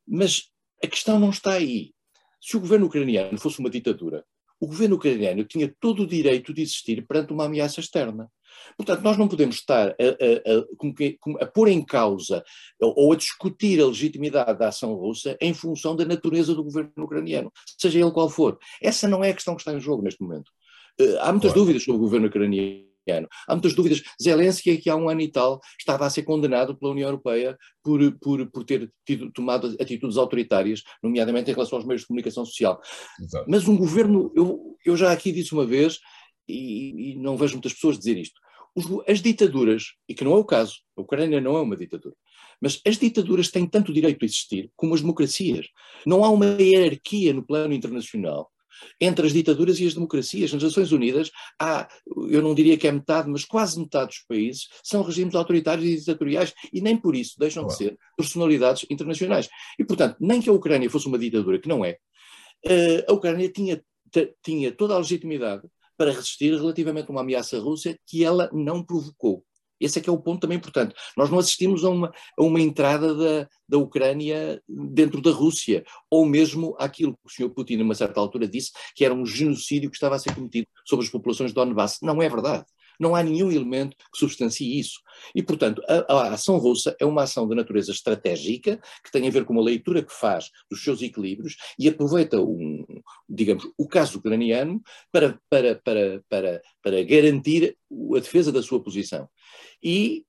Mas 0.06 0.44
a 0.84 0.86
questão 0.86 1.18
não 1.18 1.30
está 1.30 1.52
aí. 1.54 1.92
Se 2.40 2.56
o 2.56 2.60
governo 2.60 2.86
ucraniano 2.86 3.38
fosse 3.38 3.58
uma 3.60 3.70
ditadura, 3.70 4.24
o 4.62 4.66
governo 4.68 4.94
ucraniano 4.94 5.42
tinha 5.44 5.74
todo 5.80 6.04
o 6.04 6.06
direito 6.06 6.54
de 6.54 6.62
existir 6.62 7.04
perante 7.04 7.32
uma 7.32 7.46
ameaça 7.46 7.80
externa. 7.80 8.30
Portanto, 8.76 9.02
nós 9.02 9.18
não 9.18 9.26
podemos 9.26 9.56
estar 9.56 9.88
a, 9.88 9.92
a, 9.92 11.40
a, 11.40 11.44
a, 11.44 11.46
pôr 11.46 11.66
em 11.66 11.84
causa 11.84 12.44
ou 12.80 13.12
a 13.12 13.16
discutir 13.16 13.80
a 13.80 13.86
legitimidade 13.86 14.56
da 14.56 14.68
ação 14.68 14.94
russa 14.94 15.36
em 15.40 15.52
função 15.52 15.96
da 15.96 16.04
natureza 16.04 16.54
do 16.54 16.62
governo 16.62 16.92
ucraniano, 16.96 17.52
seja 17.76 17.98
ele 17.98 18.12
qual 18.12 18.30
for. 18.30 18.56
Essa 18.80 19.08
não 19.08 19.24
é 19.24 19.30
a 19.30 19.34
questão 19.34 19.56
que 19.56 19.62
está 19.62 19.72
em 19.72 19.80
jogo 19.80 20.00
neste 20.00 20.22
momento. 20.22 20.48
Uh, 21.00 21.18
há 21.18 21.32
muitas 21.32 21.50
claro. 21.50 21.60
dúvidas 21.60 21.82
sobre 21.82 21.96
o 21.96 22.04
governo 22.04 22.28
ucraniano. 22.28 22.91
Há 23.48 23.54
muitas 23.54 23.74
dúvidas. 23.74 24.02
Zelensky, 24.20 24.70
aqui 24.70 24.90
há 24.90 24.96
um 24.96 25.08
ano 25.08 25.20
e 25.20 25.30
tal, 25.30 25.60
estava 25.78 26.06
a 26.06 26.10
ser 26.10 26.22
condenado 26.22 26.76
pela 26.76 26.92
União 26.92 27.08
Europeia 27.08 27.56
por, 27.82 28.00
por, 28.18 28.50
por 28.50 28.64
ter 28.64 28.90
tido, 29.04 29.30
tomado 29.32 29.74
atitudes 29.80 30.16
autoritárias, 30.16 30.82
nomeadamente 31.02 31.50
em 31.50 31.54
relação 31.54 31.78
aos 31.78 31.86
meios 31.86 32.02
de 32.02 32.08
comunicação 32.08 32.44
social. 32.44 32.80
Exato. 33.20 33.46
Mas 33.48 33.66
um 33.66 33.76
governo, 33.76 34.32
eu, 34.34 34.76
eu 34.84 34.96
já 34.96 35.12
aqui 35.12 35.32
disse 35.32 35.52
uma 35.52 35.66
vez, 35.66 35.98
e, 36.48 37.12
e 37.12 37.16
não 37.16 37.36
vejo 37.36 37.54
muitas 37.54 37.74
pessoas 37.74 37.98
dizer 37.98 38.18
isto, 38.18 38.40
as 39.06 39.20
ditaduras, 39.20 39.84
e 40.08 40.14
que 40.14 40.24
não 40.24 40.32
é 40.32 40.36
o 40.36 40.44
caso, 40.44 40.76
a 40.96 41.02
Ucrânia 41.02 41.40
não 41.40 41.56
é 41.56 41.60
uma 41.60 41.76
ditadura, 41.76 42.14
mas 42.60 42.80
as 42.86 42.96
ditaduras 42.96 43.50
têm 43.50 43.66
tanto 43.66 43.92
direito 43.92 44.22
a 44.22 44.24
existir 44.24 44.70
como 44.76 44.94
as 44.94 45.00
democracias. 45.00 45.66
Não 46.06 46.24
há 46.24 46.30
uma 46.30 46.46
hierarquia 46.46 47.34
no 47.34 47.44
plano 47.44 47.74
internacional 47.74 48.50
entre 49.00 49.26
as 49.26 49.32
ditaduras 49.32 49.78
e 49.80 49.86
as 49.86 49.94
democracias. 49.94 50.52
Nas 50.52 50.62
Nações 50.62 50.92
Unidas 50.92 51.30
há, 51.60 51.88
eu 52.28 52.42
não 52.42 52.54
diria 52.54 52.76
que 52.76 52.86
é 52.86 52.92
metade, 52.92 53.28
mas 53.28 53.44
quase 53.44 53.78
metade 53.78 54.08
dos 54.08 54.24
países 54.28 54.68
são 54.82 55.02
regimes 55.02 55.34
autoritários 55.34 55.86
e 55.86 55.96
ditatoriais 55.96 56.52
e 56.72 56.80
nem 56.80 56.96
por 56.96 57.14
isso 57.14 57.38
deixam 57.38 57.66
de 57.66 57.74
ser 57.74 57.98
personalidades 58.16 58.86
internacionais. 58.90 59.48
E, 59.78 59.84
portanto, 59.84 60.16
nem 60.20 60.40
que 60.40 60.50
a 60.50 60.52
Ucrânia 60.52 60.90
fosse 60.90 61.06
uma 61.06 61.18
ditadura, 61.18 61.58
que 61.58 61.68
não 61.68 61.84
é, 61.84 61.98
eh, 62.64 63.04
a 63.08 63.12
Ucrânia 63.12 63.48
tinha, 63.50 63.82
tinha 64.42 64.72
toda 64.72 64.94
a 64.94 64.98
legitimidade 64.98 65.62
para 65.96 66.12
resistir 66.12 66.52
relativamente 66.54 67.08
a 67.08 67.12
uma 67.12 67.20
ameaça 67.20 67.58
russa 67.58 67.96
que 68.06 68.24
ela 68.24 68.50
não 68.52 68.84
provocou. 68.84 69.44
Esse 69.84 69.98
é 69.98 70.02
que 70.02 70.08
é 70.08 70.12
o 70.12 70.18
ponto 70.18 70.40
também 70.40 70.58
importante. 70.58 70.94
Nós 71.16 71.30
não 71.30 71.38
assistimos 71.38 71.84
a 71.84 71.90
uma, 71.90 72.12
a 72.38 72.42
uma 72.42 72.60
entrada 72.60 73.14
da, 73.14 73.48
da 73.68 73.78
Ucrânia 73.78 74.60
dentro 74.68 75.20
da 75.20 75.30
Rússia, 75.30 75.84
ou 76.10 76.24
mesmo 76.24 76.76
aquilo 76.78 77.12
que 77.12 77.26
o 77.26 77.30
Sr. 77.30 77.50
Putin, 77.50 77.80
a 77.80 77.84
uma 77.84 77.94
certa 77.94 78.20
altura, 78.20 78.46
disse 78.46 78.70
que 78.94 79.04
era 79.04 79.14
um 79.14 79.26
genocídio 79.26 79.90
que 79.90 79.96
estava 79.96 80.16
a 80.16 80.18
ser 80.18 80.34
cometido 80.34 80.66
sobre 80.86 81.04
as 81.04 81.10
populações 81.10 81.50
de 81.50 81.54
Donbass. 81.54 81.98
Não 82.02 82.22
é 82.22 82.28
verdade. 82.28 82.64
Não 83.02 83.16
há 83.16 83.22
nenhum 83.24 83.50
elemento 83.50 83.96
que 83.96 84.16
substancie 84.16 84.78
isso. 84.78 85.00
E, 85.34 85.42
portanto, 85.42 85.82
a, 85.88 86.12
a, 86.12 86.34
ação 86.34 86.56
russa 86.56 86.94
é 87.00 87.04
uma 87.04 87.24
ação 87.24 87.48
de 87.48 87.56
natureza 87.56 87.90
estratégica, 87.90 88.80
que 89.04 89.10
tem 89.10 89.26
a 89.26 89.30
ver 89.30 89.44
com 89.44 89.52
uma 89.52 89.62
leitura 89.62 90.04
que 90.04 90.12
faz 90.12 90.50
dos 90.70 90.84
seus 90.84 91.02
equilíbrios 91.02 91.56
e 91.76 91.88
aproveita, 91.88 92.40
um, 92.40 92.84
digamos, 93.28 93.64
o 93.76 93.88
caso 93.88 94.18
ucraniano 94.18 94.80
para, 95.10 95.36
para, 95.50 95.74
para, 95.74 96.22
para, 96.28 96.62
para 96.80 97.02
garantir 97.02 97.76
a 98.14 98.20
defesa 98.20 98.52
da 98.52 98.62
sua 98.62 98.80
posição. 98.80 99.28
E 99.82 100.24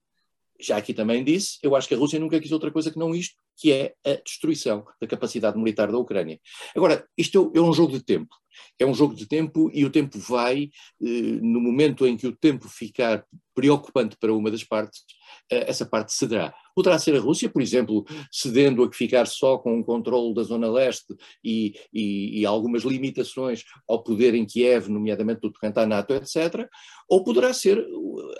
já 0.66 0.76
aqui 0.76 0.94
também 0.94 1.22
disse, 1.24 1.58
eu 1.62 1.74
acho 1.76 1.88
que 1.88 1.94
a 1.94 1.98
Rússia 1.98 2.18
nunca 2.18 2.40
quis 2.40 2.52
outra 2.52 2.70
coisa 2.70 2.90
que 2.90 2.98
não 2.98 3.14
isto, 3.14 3.36
que 3.56 3.72
é 3.72 3.94
a 4.04 4.14
destruição 4.24 4.84
da 5.00 5.06
capacidade 5.06 5.56
militar 5.56 5.90
da 5.90 5.98
Ucrânia. 5.98 6.40
Agora, 6.74 7.06
isto 7.16 7.52
é 7.54 7.60
um 7.60 7.72
jogo 7.72 7.92
de 7.92 8.04
tempo. 8.04 8.34
É 8.78 8.86
um 8.86 8.94
jogo 8.94 9.14
de 9.14 9.26
tempo 9.26 9.70
e 9.72 9.84
o 9.84 9.90
tempo 9.90 10.18
vai, 10.18 10.70
eh, 11.02 11.38
no 11.42 11.60
momento 11.60 12.06
em 12.06 12.16
que 12.16 12.26
o 12.26 12.36
tempo 12.36 12.68
ficar 12.68 13.24
preocupante 13.54 14.16
para 14.16 14.32
uma 14.32 14.50
das 14.50 14.64
partes, 14.64 15.02
eh, 15.50 15.68
essa 15.68 15.84
parte 15.84 16.12
cederá. 16.12 16.54
Poderá 16.74 16.98
ser 16.98 17.14
a 17.16 17.20
Rússia, 17.20 17.48
por 17.48 17.62
exemplo, 17.62 18.04
cedendo 18.30 18.82
a 18.82 18.92
ficar 18.92 19.26
só 19.26 19.58
com 19.58 19.78
o 19.78 19.84
controle 19.84 20.34
da 20.34 20.42
zona 20.42 20.70
leste 20.70 21.14
e, 21.42 21.74
e, 21.92 22.40
e 22.40 22.46
algumas 22.46 22.82
limitações 22.82 23.64
ao 23.88 24.02
poder 24.02 24.34
em 24.34 24.44
Kiev, 24.44 24.88
nomeadamente 24.88 25.40
do 25.40 25.52
tocante 25.52 25.78
à 25.78 25.86
NATO, 25.86 26.14
etc., 26.14 26.68
ou 27.08 27.22
poderá 27.22 27.52
ser 27.52 27.84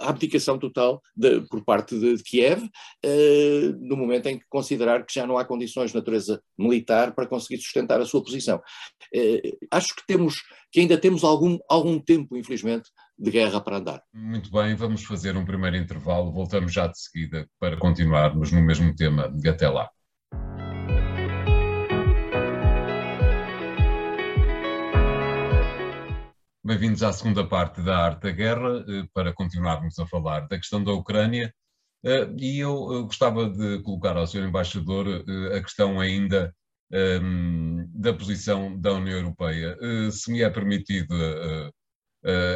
a 0.00 0.08
abdicação 0.08 0.58
total 0.58 1.02
de, 1.14 1.42
por 1.48 1.64
parte 1.64 1.98
de, 1.98 2.16
de 2.16 2.22
Kiev, 2.22 2.68
eh, 3.02 3.72
no 3.78 3.96
momento 3.96 4.26
em 4.26 4.38
que 4.38 4.44
considerar 4.48 5.04
que 5.04 5.14
já 5.14 5.26
não 5.26 5.36
há 5.36 5.44
condições 5.44 5.90
de 5.90 5.96
natureza 5.96 6.42
militar 6.58 7.14
para 7.14 7.26
conseguir 7.26 7.60
sustentar 7.60 8.00
a 8.00 8.06
sua 8.06 8.22
posição. 8.22 8.60
Eh, 9.14 9.52
acho 9.70 9.94
que 9.94 10.06
temos, 10.06 10.42
que 10.72 10.80
ainda 10.80 10.96
temos 10.96 11.24
algum, 11.24 11.58
algum 11.68 12.00
tempo, 12.00 12.36
infelizmente, 12.36 12.90
de 13.18 13.30
guerra 13.30 13.60
para 13.60 13.78
andar. 13.78 14.02
Muito 14.12 14.50
bem, 14.50 14.74
vamos 14.74 15.04
fazer 15.04 15.36
um 15.36 15.44
primeiro 15.44 15.76
intervalo, 15.76 16.32
voltamos 16.32 16.72
já 16.72 16.86
de 16.86 16.98
seguida 16.98 17.48
para 17.58 17.76
continuarmos 17.76 18.50
no 18.50 18.60
mesmo 18.60 18.94
tema. 18.94 19.32
Até 19.46 19.68
lá. 19.68 19.88
Bem-vindos 26.66 27.02
à 27.02 27.12
segunda 27.12 27.46
parte 27.46 27.82
da 27.82 27.98
Arte 27.98 28.22
da 28.22 28.30
Guerra, 28.30 28.84
eh, 28.88 29.06
para 29.12 29.34
continuarmos 29.34 29.98
a 29.98 30.06
falar 30.06 30.48
da 30.48 30.56
questão 30.56 30.82
da 30.82 30.92
Ucrânia. 30.92 31.54
Eh, 32.02 32.26
e 32.38 32.58
eu 32.58 33.00
eh, 33.00 33.02
gostava 33.02 33.50
de 33.50 33.82
colocar 33.82 34.16
ao 34.16 34.26
Sr. 34.26 34.48
Embaixador 34.48 35.06
a 35.54 35.60
questão 35.60 36.00
ainda 36.00 36.54
ehm, 36.90 37.84
da 37.92 38.14
posição 38.14 38.80
da 38.80 38.94
União 38.94 39.18
Europeia. 39.18 39.76
Se 40.10 40.32
me 40.32 40.40
é 40.42 40.48
permitido 40.48 41.14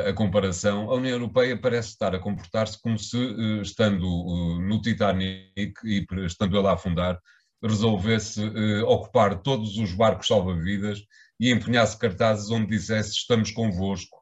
a 0.06 0.12
comparação, 0.14 0.90
a 0.90 0.94
União 0.94 1.12
Europeia 1.12 1.56
parece 1.56 1.90
estar 1.90 2.14
a 2.14 2.18
comportar-se 2.18 2.80
como 2.80 2.98
se, 2.98 3.18
eh, 3.18 3.60
estando 3.60 4.06
eh, 4.06 4.66
no 4.66 4.80
Titanic 4.80 5.75
e 5.84 6.06
estando 6.25 6.56
ela 6.56 6.70
a 6.70 6.75
afundar, 6.75 7.20
resolvesse 7.62 8.42
eh, 8.42 8.82
ocupar 8.84 9.42
todos 9.42 9.76
os 9.76 9.92
barcos 9.92 10.26
salva-vidas 10.26 11.00
e 11.38 11.52
empunhasse 11.52 11.98
cartazes 11.98 12.50
onde 12.50 12.68
dissesse 12.68 13.10
estamos 13.10 13.50
convosco, 13.50 14.18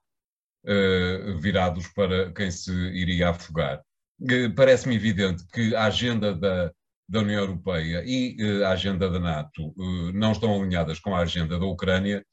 virados 1.40 1.86
para 1.94 2.32
quem 2.32 2.50
se 2.50 2.72
iria 2.72 3.30
afogar. 3.30 3.80
Parece-me 4.56 4.96
evidente 4.96 5.46
que 5.52 5.76
a 5.76 5.84
agenda 5.84 6.34
da, 6.34 6.72
da 7.08 7.20
União 7.20 7.40
Europeia 7.40 8.02
e 8.04 8.36
a 8.64 8.70
agenda 8.70 9.08
da 9.08 9.20
NATO 9.20 9.72
não 10.12 10.32
estão 10.32 10.60
alinhadas 10.60 10.98
com 10.98 11.14
a 11.14 11.20
agenda 11.20 11.56
da 11.56 11.64
Ucrânia 11.64 12.24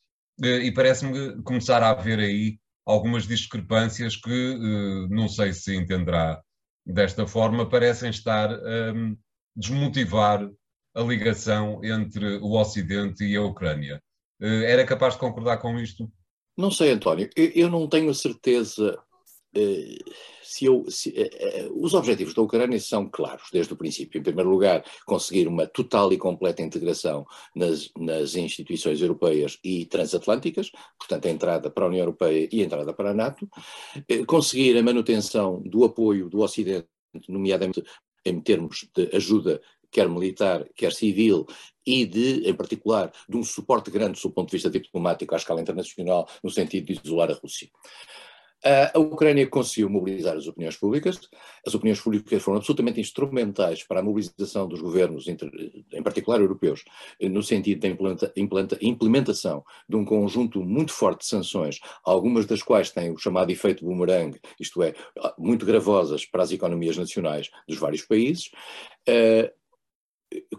e 0.41 0.71
parece-me 0.71 1.43
começar 1.43 1.83
a 1.83 1.91
haver 1.91 2.17
aí 2.17 2.57
algumas 2.85 3.27
discrepâncias 3.27 4.15
que, 4.15 4.29
eh, 4.31 5.07
não 5.09 5.27
sei 5.27 5.53
se 5.53 5.75
entenderá 5.75 6.41
desta 6.85 7.25
forma, 7.25 7.69
parecem 7.69 8.09
estar 8.09 8.51
a 8.51 8.93
um, 8.93 9.17
desmotivar 9.55 10.49
a 10.95 11.01
ligação 11.01 11.83
entre 11.83 12.37
o 12.37 12.59
Ocidente 12.59 13.23
e 13.23 13.35
a 13.35 13.41
Ucrânia. 13.41 14.01
Eh, 14.41 14.71
era 14.71 14.85
capaz 14.85 15.13
de 15.13 15.19
concordar 15.19 15.57
com 15.57 15.79
isto? 15.79 16.11
Não 16.57 16.69
sei, 16.69 16.91
António. 16.91 17.29
Eu 17.35 17.69
não 17.69 17.87
tenho 17.87 18.13
certeza 18.13 18.89
eh, 18.89 18.99
se 20.53 20.65
eu, 20.65 20.85
se, 20.89 21.09
uh, 21.09 21.67
uh, 21.67 21.83
os 21.83 21.93
objetivos 21.93 22.33
da 22.33 22.41
Ucrânia 22.41 22.79
são 22.79 23.09
claros 23.09 23.49
desde 23.51 23.73
o 23.73 23.77
princípio. 23.77 24.19
Em 24.19 24.23
primeiro 24.23 24.49
lugar, 24.49 24.83
conseguir 25.05 25.47
uma 25.47 25.65
total 25.65 26.13
e 26.13 26.17
completa 26.17 26.61
integração 26.61 27.25
nas, 27.55 27.89
nas 27.97 28.35
instituições 28.35 29.01
europeias 29.01 29.57
e 29.63 29.85
transatlânticas, 29.85 30.69
portanto, 30.97 31.25
a 31.25 31.31
entrada 31.31 31.69
para 31.71 31.85
a 31.85 31.87
União 31.87 32.01
Europeia 32.01 32.47
e 32.51 32.61
a 32.61 32.65
entrada 32.65 32.93
para 32.93 33.11
a 33.11 33.13
NATO, 33.13 33.49
uh, 33.97 34.25
conseguir 34.25 34.77
a 34.77 34.83
manutenção 34.83 35.61
do 35.61 35.83
apoio 35.83 36.29
do 36.29 36.41
Ocidente, 36.41 36.87
nomeadamente 37.27 37.83
em 38.25 38.39
termos 38.39 38.87
de 38.95 39.09
ajuda 39.15 39.61
quer 39.91 40.09
militar, 40.09 40.67
quer 40.75 40.91
civil, 40.91 41.45
e 41.85 42.03
de, 42.03 42.49
em 42.49 42.53
particular, 42.53 43.11
de 43.29 43.37
um 43.37 43.43
suporte 43.43 43.91
grande 43.91 44.19
do 44.19 44.31
ponto 44.31 44.47
de 44.49 44.53
vista 44.53 44.69
diplomático 44.69 45.35
à 45.35 45.37
escala 45.37 45.61
internacional, 45.61 46.27
no 46.43 46.49
sentido 46.49 46.87
de 46.87 46.99
isolar 47.03 47.29
a 47.29 47.35
Rússia. 47.35 47.69
A 48.93 48.97
Ucrânia 48.97 49.45
conseguiu 49.47 49.89
mobilizar 49.89 50.37
as 50.37 50.47
opiniões 50.47 50.77
públicas, 50.77 51.19
as 51.67 51.73
opiniões 51.73 51.99
públicas 51.99 52.41
foram 52.41 52.57
absolutamente 52.57 52.99
instrumentais 52.99 53.83
para 53.83 53.99
a 53.99 54.03
mobilização 54.03 54.67
dos 54.67 54.81
governos, 54.81 55.27
em 55.27 56.03
particular 56.03 56.39
europeus, 56.39 56.85
no 57.21 57.43
sentido 57.43 57.81
da 57.81 57.89
implementa, 57.89 58.33
implementa, 58.37 58.77
implementação 58.81 59.63
de 59.87 59.97
um 59.97 60.05
conjunto 60.05 60.63
muito 60.63 60.93
forte 60.93 61.19
de 61.21 61.27
sanções, 61.27 61.79
algumas 62.05 62.45
das 62.45 62.63
quais 62.63 62.89
têm 62.89 63.11
o 63.11 63.17
chamado 63.17 63.51
efeito 63.51 63.83
boomerang, 63.83 64.39
isto 64.57 64.81
é, 64.81 64.93
muito 65.37 65.65
gravosas 65.65 66.25
para 66.25 66.43
as 66.43 66.51
economias 66.51 66.97
nacionais 66.97 67.49
dos 67.67 67.77
vários 67.77 68.03
países. 68.03 68.49
Uh, 69.07 69.62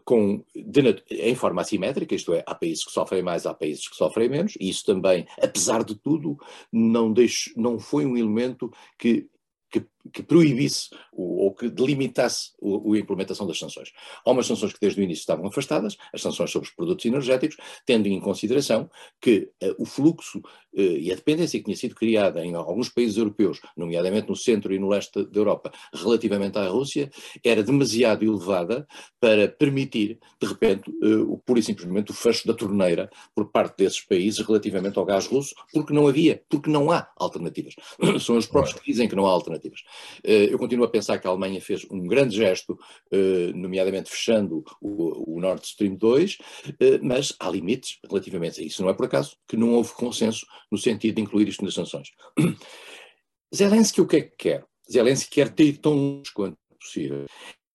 com, 0.05 0.45
de, 0.55 1.03
em 1.11 1.35
forma 1.35 1.63
assimétrica, 1.63 2.15
isto 2.15 2.33
é, 2.35 2.43
há 2.47 2.55
países 2.55 2.85
que 2.85 2.93
sofrem 2.93 3.23
mais, 3.23 3.47
há 3.47 3.55
países 3.55 3.89
que 3.89 3.97
sofrem 3.97 4.29
menos, 4.29 4.55
e 4.61 4.69
isso 4.69 4.85
também, 4.85 5.27
apesar 5.41 5.85
de 5.85 5.95
tudo, 5.95 6.37
não, 6.73 7.13
deixo, 7.13 7.53
não 7.57 7.79
foi 7.79 8.07
um 8.07 8.17
elemento 8.17 8.71
que, 8.99 9.29
que, 9.71 9.87
que 10.13 10.23
proibisse 10.23 10.91
ou, 11.13 11.45
ou 11.45 11.55
que 11.55 11.69
delimitasse 11.69 12.51
a 12.63 12.99
implementação 12.99 13.47
das 13.47 13.59
sanções. 13.59 13.93
Há 14.25 14.31
umas 14.31 14.47
sanções 14.47 14.73
que 14.73 14.81
desde 14.81 15.01
o 15.01 15.05
início 15.05 15.21
estavam 15.21 15.47
afastadas, 15.47 15.97
as 16.13 16.21
sanções 16.21 16.51
sobre 16.51 16.69
os 16.69 16.75
produtos 16.75 17.05
energéticos, 17.05 17.57
tendo 17.87 18.07
em 18.07 18.21
consideração 18.21 18.91
que 19.21 19.51
uh, 19.63 19.75
o 19.79 19.85
fluxo 19.85 20.39
uh, 20.39 20.81
e 20.81 21.13
a 21.13 21.15
dependência 21.15 21.59
que 21.59 21.65
tinha 21.65 21.77
sido 21.77 21.95
criada 21.95 22.45
em 22.45 22.55
alguns 22.55 22.89
países 22.89 23.17
europeus, 23.17 23.61
nomeadamente 23.77 24.29
no 24.29 24.37
centro 24.37 24.75
e 24.75 24.79
no 24.79 24.89
leste 24.89 25.25
da 25.25 25.39
Europa, 25.39 25.73
relativamente 25.93 26.59
à 26.59 26.69
Rússia, 26.69 27.11
era 27.43 27.63
demasiado 27.63 28.25
elevada 28.25 28.87
para 29.21 29.49
permitir, 29.49 30.19
de 30.41 30.47
repente, 30.47 30.91
uh, 30.91 31.39
pura 31.45 31.61
e 31.61 31.63
simplesmente 31.63 32.11
o 32.11 32.15
fecho 32.15 32.47
da 32.47 32.55
torneira 32.55 33.11
por 33.35 33.51
parte 33.51 33.79
desses 33.79 34.01
países 34.01 34.45
relativamente 34.45 34.99
ao 34.99 35.05
gás 35.05 35.27
russo, 35.27 35.55
porque 35.73 35.93
não 35.93 36.07
havia, 36.07 36.43
porque 36.49 36.71
não 36.71 36.91
há 36.91 37.09
alternativas. 37.17 37.75
São 38.21 38.37
os 38.37 38.47
próprios 38.47 38.79
que 38.79 38.91
dizem 38.91 39.09
que 39.09 39.17
não 39.17 39.27
há 39.27 39.31
alternativas. 39.31 39.81
Eh, 40.23 40.53
eu 40.53 40.59
continuo 40.59 40.85
a 40.85 40.91
pensar 40.91 41.19
que 41.19 41.27
a 41.27 41.31
Alemanha 41.31 41.61
fez 41.61 41.87
um 41.91 42.07
grande 42.07 42.37
gesto, 42.37 42.79
eh, 43.11 43.53
nomeadamente 43.55 44.11
fechando 44.11 44.65
o, 44.81 45.41
Nord 45.41 45.65
Stream 45.65 45.97
2, 45.97 46.39
eh, 46.81 46.99
mas 47.03 47.35
há 47.39 47.51
limites 47.51 47.99
relativamente 48.09 48.61
a 48.61 48.65
isso. 48.65 48.83
Não 48.83 48.89
é 48.89 48.95
por 48.95 49.07
acaso 49.07 49.37
que 49.47 49.57
não 49.57 49.75
houve 49.75 49.93
consenso 49.93 50.47
no 50.71 50.79
sentido 50.79 51.17
de 51.17 51.23
incluir 51.23 51.49
isto 51.49 51.65
nas 51.65 51.75
sanções. 51.75 52.09
Zelensky 53.55 54.01
o 54.01 54.07
que 54.07 54.17
é 54.17 54.21
que 54.23 54.37
quer? 54.37 54.67
Zelensky 54.91 55.31
quer 55.31 55.49
ter 55.51 55.79
tão 55.79 55.95
longe 55.95 56.33
quanto 56.33 56.59
possível. 56.81 57.27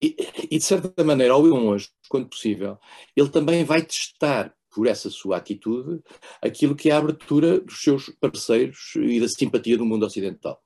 E, 0.01 0.15
e, 0.49 0.57
de 0.57 0.63
certa 0.63 1.03
maneira, 1.03 1.33
ao 1.33 1.45
ir 1.45 1.49
longe 1.49 1.89
quanto 2.07 2.29
possível, 2.29 2.77
ele 3.15 3.29
também 3.29 3.63
vai 3.65 3.81
testar 3.81 4.53
por 4.71 4.88
essa 4.88 5.09
sua 5.09 5.38
atitude 5.38 6.01
aquilo 6.41 6.75
que 6.75 6.89
é 6.89 6.93
a 6.93 6.97
abertura 6.97 7.59
dos 7.59 7.81
seus 7.81 8.09
parceiros 8.19 8.93
e 8.95 9.19
da 9.19 9.27
simpatia 9.27 9.77
do 9.77 9.85
mundo 9.85 10.05
ocidental 10.05 10.61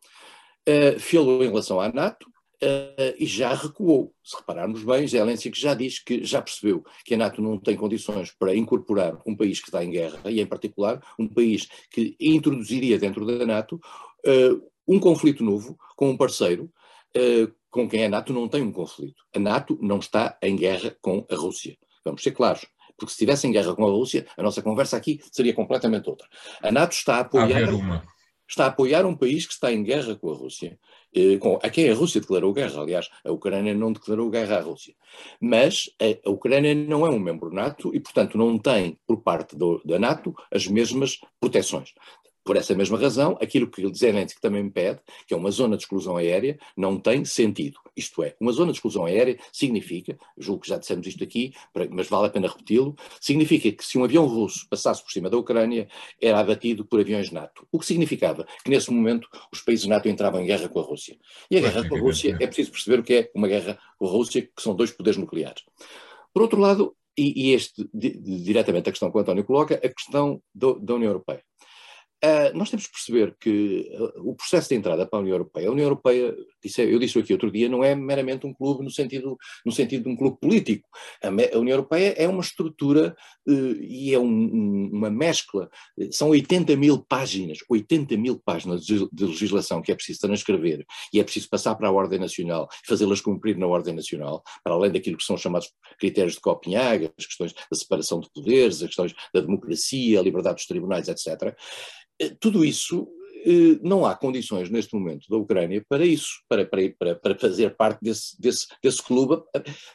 uh, 0.67 0.95
eh, 0.95 0.99
fê-lo 0.99 1.43
em 1.43 1.47
relação 1.47 1.79
à 1.79 1.91
NATO 1.91 2.23
uh, 2.63 3.15
e 3.17 3.25
já 3.25 3.53
recuou. 3.53 4.13
Se 4.23 4.35
repararmos 4.35 4.83
bem, 4.83 5.07
Zelensky 5.07 5.51
já 5.53 5.73
diz 5.73 5.99
que 5.99 6.23
já 6.23 6.41
percebeu 6.41 6.83
que 7.05 7.13
a 7.13 7.17
NATO 7.17 7.41
não 7.41 7.57
tem 7.57 7.75
condições 7.75 8.31
para 8.31 8.55
incorporar 8.55 9.17
um 9.25 9.35
país 9.35 9.59
que 9.59 9.67
está 9.67 9.83
em 9.83 9.91
guerra, 9.91 10.19
e 10.25 10.41
em 10.41 10.45
particular 10.45 11.01
um 11.19 11.27
país 11.27 11.67
que 11.91 12.15
introduziria 12.19 12.97
dentro 12.97 13.25
da 13.25 13.45
NATO 13.45 13.79
uh, 14.25 14.71
um 14.87 14.99
conflito 14.99 15.43
novo 15.43 15.77
com 15.95 16.09
um 16.09 16.17
parceiro 16.17 16.69
com 17.69 17.87
quem 17.87 18.05
a 18.05 18.09
NATO 18.09 18.33
não 18.33 18.47
tem 18.47 18.63
um 18.63 18.71
conflito. 18.71 19.23
A 19.35 19.39
NATO 19.39 19.77
não 19.79 19.99
está 19.99 20.35
em 20.41 20.55
guerra 20.55 20.97
com 20.99 21.23
a 21.29 21.35
Rússia. 21.35 21.77
Vamos 22.03 22.23
ser 22.23 22.31
claros 22.31 22.65
porque 22.97 23.11
se 23.11 23.15
estivesse 23.15 23.47
em 23.47 23.51
guerra 23.51 23.75
com 23.75 23.85
a 23.85 23.89
Rússia, 23.89 24.25
a 24.37 24.43
nossa 24.43 24.61
conversa 24.61 24.97
aqui 24.97 25.19
seria 25.31 25.53
completamente 25.53 26.09
outra. 26.09 26.27
A 26.61 26.71
NATO 26.71 26.93
está 26.93 27.17
a 27.17 27.19
apoiar 27.21 27.69
está 28.53 28.65
a 28.65 28.67
apoiar 28.67 29.05
um 29.05 29.15
país 29.15 29.45
que 29.45 29.53
está 29.53 29.71
em 29.71 29.83
guerra 29.83 30.15
com 30.15 30.31
a 30.31 30.35
Rússia, 30.35 30.79
eh, 31.13 31.37
com, 31.37 31.59
a 31.61 31.69
quem 31.69 31.89
a 31.89 31.93
Rússia 31.93 32.21
declarou 32.21 32.53
guerra. 32.53 32.81
Aliás, 32.81 33.09
a 33.23 33.31
Ucrânia 33.31 33.73
não 33.73 33.91
declarou 33.91 34.29
guerra 34.29 34.57
à 34.57 34.61
Rússia. 34.61 34.93
Mas 35.39 35.89
a, 35.99 36.29
a 36.29 36.31
Ucrânia 36.31 36.73
não 36.73 37.05
é 37.05 37.09
um 37.09 37.19
membro 37.19 37.53
NATO 37.53 37.93
e, 37.93 37.99
portanto, 37.99 38.37
não 38.37 38.57
tem, 38.57 38.97
por 39.05 39.21
parte 39.21 39.55
do, 39.55 39.81
da 39.83 39.99
NATO, 39.99 40.35
as 40.51 40.67
mesmas 40.67 41.19
proteções. 41.39 41.93
Por 42.43 42.57
essa 42.57 42.75
mesma 42.75 42.97
razão, 42.97 43.37
aquilo 43.41 43.69
que 43.69 43.85
o 43.85 43.93
Zelensky 43.93 44.41
também 44.41 44.63
me 44.63 44.71
pede, 44.71 44.99
que 45.25 45.33
é 45.33 45.37
uma 45.37 45.49
zona 45.49 45.77
de 45.77 45.83
exclusão 45.83 46.17
aérea, 46.17 46.57
não 46.75 46.99
tem 46.99 47.23
sentido. 47.23 47.79
Isto 47.95 48.23
é, 48.23 48.35
uma 48.39 48.51
zona 48.51 48.71
de 48.71 48.77
exclusão 48.77 49.05
aérea 49.05 49.37
significa, 49.51 50.17
julgo 50.37 50.61
que 50.61 50.69
já 50.69 50.77
dissemos 50.77 51.07
isto 51.07 51.23
aqui, 51.23 51.53
mas 51.91 52.07
vale 52.07 52.27
a 52.27 52.29
pena 52.29 52.47
repeti-lo, 52.47 52.95
significa 53.21 53.71
que 53.71 53.85
se 53.85 53.97
um 53.97 54.03
avião 54.03 54.25
russo 54.25 54.67
passasse 54.69 55.01
por 55.03 55.11
cima 55.11 55.29
da 55.29 55.37
Ucrânia, 55.37 55.87
era 56.21 56.39
abatido 56.39 56.85
por 56.85 56.99
aviões 56.99 57.31
NATO. 57.31 57.65
O 57.71 57.79
que 57.79 57.85
significava 57.85 58.45
que 58.63 58.69
nesse 58.69 58.91
momento 58.91 59.27
os 59.51 59.61
países 59.61 59.85
NATO 59.85 60.09
entravam 60.09 60.41
em 60.41 60.45
guerra 60.45 60.67
com 60.67 60.79
a 60.79 60.83
Rússia. 60.83 61.17
E 61.49 61.57
a 61.57 61.61
guerra 61.61 61.87
com 61.87 61.95
a 61.95 61.99
Rússia, 61.99 62.35
é 62.39 62.47
preciso 62.47 62.71
perceber 62.71 62.99
o 62.99 63.03
que 63.03 63.13
é 63.13 63.31
uma 63.33 63.47
guerra 63.47 63.77
com 63.97 64.05
a 64.05 64.09
Rússia, 64.09 64.41
que 64.41 64.61
são 64.61 64.75
dois 64.75 64.91
poderes 64.91 65.17
nucleares. 65.17 65.63
Por 66.33 66.41
outro 66.41 66.59
lado, 66.59 66.95
e, 67.17 67.49
e 67.49 67.53
este, 67.53 67.87
diretamente 67.93 68.89
a 68.89 68.91
questão 68.91 69.11
que 69.11 69.17
o 69.17 69.21
António 69.21 69.43
coloca, 69.43 69.75
a 69.75 69.89
questão 69.89 70.41
do, 70.53 70.79
da 70.79 70.95
União 70.95 71.09
Europeia. 71.09 71.43
Uh, 72.23 72.57
nós 72.57 72.69
temos 72.69 72.87
que 72.87 72.93
perceber 72.93 73.35
que 73.37 73.91
uh, 73.99 74.29
o 74.29 74.33
processo 74.33 74.69
de 74.69 74.75
entrada 74.75 75.05
para 75.05 75.19
a 75.19 75.21
União 75.21 75.33
Europeia, 75.33 75.67
a 75.67 75.71
União 75.71 75.83
Europeia, 75.83 76.33
disse, 76.63 76.81
eu 76.81 76.97
disse 76.97 77.19
aqui 77.19 77.33
outro 77.33 77.51
dia, 77.51 77.67
não 77.67 77.83
é 77.83 77.93
meramente 77.93 78.47
um 78.47 78.53
clube 78.53 78.81
no 78.81 78.89
sentido, 78.89 79.37
no 79.65 79.73
sentido 79.73 80.03
de 80.03 80.09
um 80.09 80.15
clube 80.15 80.37
político. 80.39 80.87
A, 81.21 81.27
a 81.27 81.59
União 81.59 81.75
Europeia 81.75 82.13
é 82.17 82.25
uma 82.25 82.39
estrutura 82.39 83.13
uh, 83.45 83.73
e 83.81 84.13
é 84.13 84.19
um, 84.19 84.23
um, 84.23 84.89
uma 84.93 85.09
mescla. 85.09 85.69
São 86.11 86.29
80 86.29 86.77
mil 86.77 87.03
páginas, 87.03 87.57
80 87.69 88.15
mil 88.15 88.39
páginas 88.39 88.85
de, 88.85 89.05
de, 89.11 89.25
legislação 89.25 89.81
que 89.81 89.91
é 89.91 89.95
preciso 89.95 90.21
transcrever 90.21 90.85
e 91.11 91.19
é 91.19 91.23
preciso 91.25 91.49
passar 91.49 91.75
para 91.75 91.89
a 91.89 91.91
ordem 91.91 92.19
nacional, 92.19 92.69
fazê-las 92.87 93.19
cumprir 93.19 93.57
na 93.57 93.67
ordem 93.67 93.93
nacional, 93.93 94.41
para 94.63 94.73
além 94.73 94.93
daquilo 94.93 95.17
que 95.17 95.25
são 95.25 95.35
chamados 95.35 95.69
critérios 95.99 96.35
de 96.35 96.39
Copenhague, 96.39 97.11
as 97.17 97.25
questões 97.25 97.51
da 97.51 97.77
separação 97.77 98.21
de 98.21 98.29
poderes, 98.33 98.81
as 98.81 98.87
questões 98.87 99.13
da 99.33 99.41
democracia, 99.41 100.21
a 100.21 100.23
liberdade 100.23 100.55
dos 100.55 100.67
tribunais, 100.67 101.09
etc. 101.09 101.53
Eh, 102.19 102.35
tudo 102.39 102.63
isso 102.63 103.07
eh, 103.45 103.79
não 103.81 104.05
há 104.05 104.15
condições 104.15 104.69
neste 104.69 104.93
momento 104.93 105.27
da 105.29 105.37
Ucrânia 105.37 105.83
para 105.87 106.05
isso, 106.05 106.41
para, 106.47 106.65
para, 106.65 107.15
para 107.15 107.37
fazer 107.37 107.75
parte 107.75 107.99
desse, 108.01 108.39
desse, 108.39 108.67
desse 108.81 109.03
clube, 109.03 109.41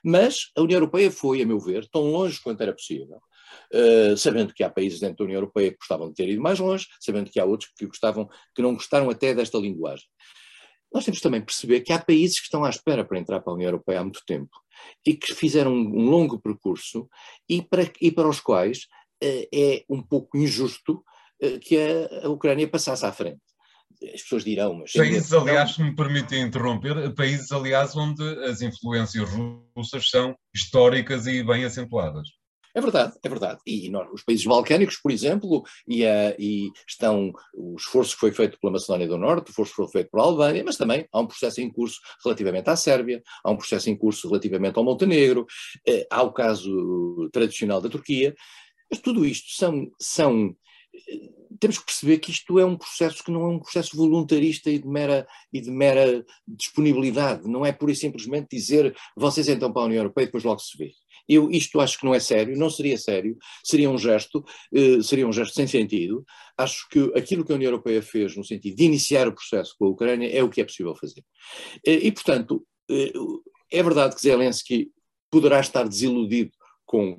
mas 0.02 0.50
a 0.56 0.62
União 0.62 0.76
Europeia 0.76 1.10
foi, 1.10 1.42
a 1.42 1.46
meu 1.46 1.58
ver, 1.58 1.88
tão 1.88 2.02
longe 2.10 2.40
quanto 2.40 2.60
era 2.60 2.72
possível. 2.72 3.20
Uh, 3.72 4.14
sabendo 4.14 4.52
que 4.52 4.62
há 4.62 4.68
países 4.68 5.00
dentro 5.00 5.16
da 5.18 5.24
União 5.24 5.38
Europeia 5.38 5.70
que 5.70 5.78
gostavam 5.78 6.08
de 6.08 6.14
ter 6.14 6.28
ido 6.28 6.42
mais 6.42 6.58
longe, 6.58 6.86
sabendo 7.00 7.30
que 7.30 7.40
há 7.40 7.46
outros 7.46 7.70
que, 7.74 7.86
gostavam, 7.86 8.28
que 8.54 8.60
não 8.60 8.74
gostaram 8.74 9.08
até 9.08 9.34
desta 9.34 9.56
linguagem. 9.56 10.06
Nós 10.92 11.04
temos 11.04 11.20
também 11.20 11.40
perceber 11.40 11.80
que 11.80 11.92
há 11.92 11.98
países 11.98 12.38
que 12.38 12.44
estão 12.44 12.62
à 12.62 12.68
espera 12.68 13.04
para 13.06 13.18
entrar 13.18 13.40
para 13.40 13.50
a 13.50 13.56
União 13.56 13.68
Europeia 13.68 14.00
há 14.00 14.02
muito 14.02 14.22
tempo 14.26 14.50
e 15.06 15.14
que 15.14 15.34
fizeram 15.34 15.72
um 15.72 16.10
longo 16.10 16.38
percurso 16.38 17.08
e 17.48 17.62
para, 17.62 17.90
e 18.00 18.10
para 18.10 18.28
os 18.28 18.40
quais 18.40 18.86
é 19.22 19.84
um 19.88 20.02
pouco 20.02 20.36
injusto 20.36 21.02
eh, 21.02 21.17
que 21.60 21.76
a, 21.76 22.26
a 22.26 22.28
Ucrânia 22.28 22.68
passasse 22.68 23.04
à 23.04 23.12
frente 23.12 23.40
as 24.14 24.22
pessoas 24.22 24.44
dirão, 24.44 24.74
mas. 24.74 24.92
Países, 24.92 25.32
aliás, 25.32 25.74
se 25.74 25.82
me 25.82 25.94
permitem 25.94 26.42
interromper, 26.42 27.12
países, 27.14 27.50
aliás, 27.50 27.96
onde 27.96 28.22
as 28.44 28.62
influências 28.62 29.28
russas 29.76 30.08
são 30.08 30.36
históricas 30.54 31.26
e 31.26 31.42
bem 31.42 31.64
acentuadas. 31.64 32.28
É 32.74 32.80
verdade, 32.80 33.14
é 33.24 33.28
verdade. 33.28 33.58
E 33.66 33.88
nós, 33.88 34.08
os 34.12 34.22
países 34.22 34.46
balcânicos, 34.46 34.98
por 34.98 35.10
exemplo, 35.10 35.64
e, 35.86 36.04
uh, 36.04 36.34
e, 36.38 36.70
estão 36.86 37.32
o 37.52 37.74
esforço 37.76 38.14
que 38.14 38.20
foi 38.20 38.30
feito 38.30 38.56
pela 38.60 38.74
Macedónia 38.74 39.08
do 39.08 39.18
Norte, 39.18 39.48
o 39.48 39.50
esforço 39.50 39.72
que 39.72 39.82
foi 39.82 39.88
feito 39.88 40.10
pela 40.10 40.24
Albânia, 40.24 40.62
mas 40.64 40.76
também 40.76 41.08
há 41.10 41.18
um 41.18 41.26
processo 41.26 41.60
em 41.60 41.72
curso 41.72 41.98
relativamente 42.22 42.70
à 42.70 42.76
Sérvia, 42.76 43.20
há 43.42 43.50
um 43.50 43.56
processo 43.56 43.90
em 43.90 43.96
curso 43.96 44.28
relativamente 44.28 44.76
ao 44.76 44.84
Montenegro, 44.84 45.42
uh, 45.42 46.06
há 46.08 46.22
o 46.22 46.32
caso 46.32 47.28
tradicional 47.32 47.80
da 47.80 47.88
Turquia. 47.88 48.34
Mas 48.90 49.00
tudo 49.00 49.26
isto 49.26 49.56
são, 49.56 49.90
são 50.00 50.54
temos 51.60 51.78
que 51.78 51.86
perceber 51.86 52.18
que 52.18 52.30
isto 52.30 52.58
é 52.58 52.64
um 52.64 52.76
processo 52.76 53.22
que 53.22 53.30
não 53.30 53.42
é 53.42 53.48
um 53.48 53.58
processo 53.58 53.96
voluntarista 53.96 54.70
e 54.70 54.78
de 54.78 54.86
mera, 54.86 55.26
e 55.52 55.60
de 55.60 55.70
mera 55.70 56.24
disponibilidade, 56.46 57.48
não 57.48 57.64
é 57.64 57.72
pura 57.72 57.92
e 57.92 57.96
simplesmente 57.96 58.48
dizer 58.50 58.96
vocês 59.16 59.48
entram 59.48 59.72
para 59.72 59.82
a 59.82 59.86
União 59.86 60.00
Europeia 60.00 60.24
e 60.24 60.26
depois 60.26 60.44
logo 60.44 60.60
se 60.60 60.76
vê. 60.76 60.92
Eu 61.28 61.50
isto 61.50 61.80
acho 61.80 61.98
que 61.98 62.06
não 62.06 62.14
é 62.14 62.20
sério, 62.20 62.56
não 62.56 62.70
seria 62.70 62.96
sério, 62.96 63.36
seria 63.62 63.90
um 63.90 63.98
gesto, 63.98 64.42
eh, 64.72 65.02
seria 65.02 65.26
um 65.26 65.32
gesto 65.32 65.54
sem 65.54 65.66
sentido. 65.66 66.24
Acho 66.56 66.88
que 66.88 67.12
aquilo 67.14 67.44
que 67.44 67.52
a 67.52 67.54
União 67.54 67.70
Europeia 67.70 68.00
fez 68.00 68.34
no 68.34 68.44
sentido 68.44 68.76
de 68.76 68.84
iniciar 68.84 69.28
o 69.28 69.34
processo 69.34 69.74
com 69.78 69.86
a 69.86 69.90
Ucrânia 69.90 70.30
é 70.30 70.42
o 70.42 70.48
que 70.48 70.60
é 70.60 70.64
possível 70.64 70.94
fazer. 70.94 71.22
Eh, 71.86 72.06
e, 72.06 72.12
portanto, 72.12 72.66
eh, 72.90 73.12
é 73.70 73.82
verdade 73.82 74.14
que 74.14 74.22
Zelensky 74.22 74.90
poderá 75.30 75.60
estar 75.60 75.86
desiludido 75.86 76.52
com 76.88 77.14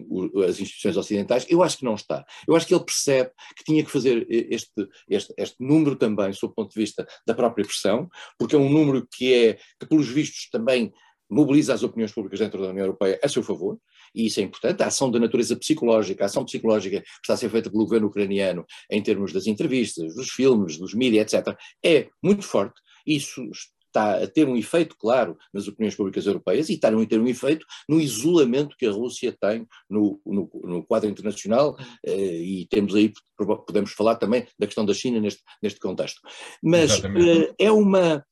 as 0.47 0.59
instituições 0.59 0.97
ocidentais, 0.97 1.45
eu 1.47 1.61
acho 1.61 1.77
que 1.77 1.85
não 1.85 1.93
está. 1.93 2.25
Eu 2.47 2.55
acho 2.55 2.65
que 2.65 2.73
ele 2.73 2.83
percebe 2.83 3.29
que 3.55 3.63
tinha 3.63 3.85
que 3.85 3.91
fazer 3.91 4.25
este, 4.27 4.89
este, 5.07 5.31
este 5.37 5.55
número 5.59 5.95
também, 5.95 6.33
sob 6.33 6.51
o 6.51 6.55
ponto 6.55 6.73
de 6.73 6.79
vista 6.79 7.07
da 7.25 7.35
própria 7.35 7.63
pressão, 7.63 8.09
porque 8.37 8.55
é 8.55 8.59
um 8.59 8.67
número 8.67 9.07
que 9.09 9.31
é, 9.31 9.53
que 9.79 9.85
pelos 9.87 10.07
vistos 10.07 10.49
também 10.49 10.91
mobiliza 11.29 11.75
as 11.75 11.83
opiniões 11.83 12.11
públicas 12.11 12.39
dentro 12.39 12.59
da 12.59 12.69
União 12.69 12.83
Europeia 12.83 13.19
a 13.23 13.29
seu 13.29 13.43
favor, 13.43 13.77
e 14.15 14.25
isso 14.25 14.39
é 14.39 14.43
importante. 14.43 14.81
A 14.81 14.87
ação 14.87 15.11
da 15.11 15.19
natureza 15.19 15.55
psicológica, 15.55 16.23
a 16.23 16.25
ação 16.25 16.43
psicológica 16.43 17.01
que 17.01 17.07
está 17.21 17.35
a 17.35 17.37
ser 17.37 17.49
feita 17.49 17.69
pelo 17.69 17.83
governo 17.83 18.07
ucraniano 18.07 18.65
em 18.89 19.03
termos 19.03 19.31
das 19.31 19.45
entrevistas, 19.45 20.15
dos 20.15 20.31
filmes, 20.31 20.79
dos 20.79 20.95
mídias, 20.95 21.31
etc., 21.31 21.55
é 21.85 22.09
muito 22.23 22.41
forte. 22.41 22.81
Isso 23.05 23.47
está 23.89 24.23
a 24.23 24.27
ter 24.27 24.47
um 24.47 24.55
efeito 24.55 24.95
claro 24.97 25.37
nas 25.53 25.67
opiniões 25.67 25.95
públicas 25.95 26.25
europeias 26.25 26.69
e 26.69 26.73
está 26.73 26.89
a 26.89 27.05
ter 27.05 27.19
um 27.19 27.27
efeito 27.27 27.65
no 27.87 27.99
isolamento 27.99 28.75
que 28.77 28.85
a 28.85 28.91
Rússia 28.91 29.35
tem 29.39 29.67
no, 29.89 30.21
no, 30.25 30.49
no 30.63 30.83
quadro 30.85 31.09
internacional 31.09 31.75
eh, 32.05 32.41
e 32.41 32.67
temos 32.69 32.95
aí, 32.95 33.11
podemos 33.37 33.91
falar 33.91 34.15
também 34.15 34.45
da 34.57 34.67
questão 34.67 34.85
da 34.85 34.93
China 34.93 35.19
neste, 35.19 35.41
neste 35.61 35.79
contexto. 35.79 36.21
Mas 36.63 37.03
eh, 37.03 37.53
é 37.57 37.71
uma 37.71 38.23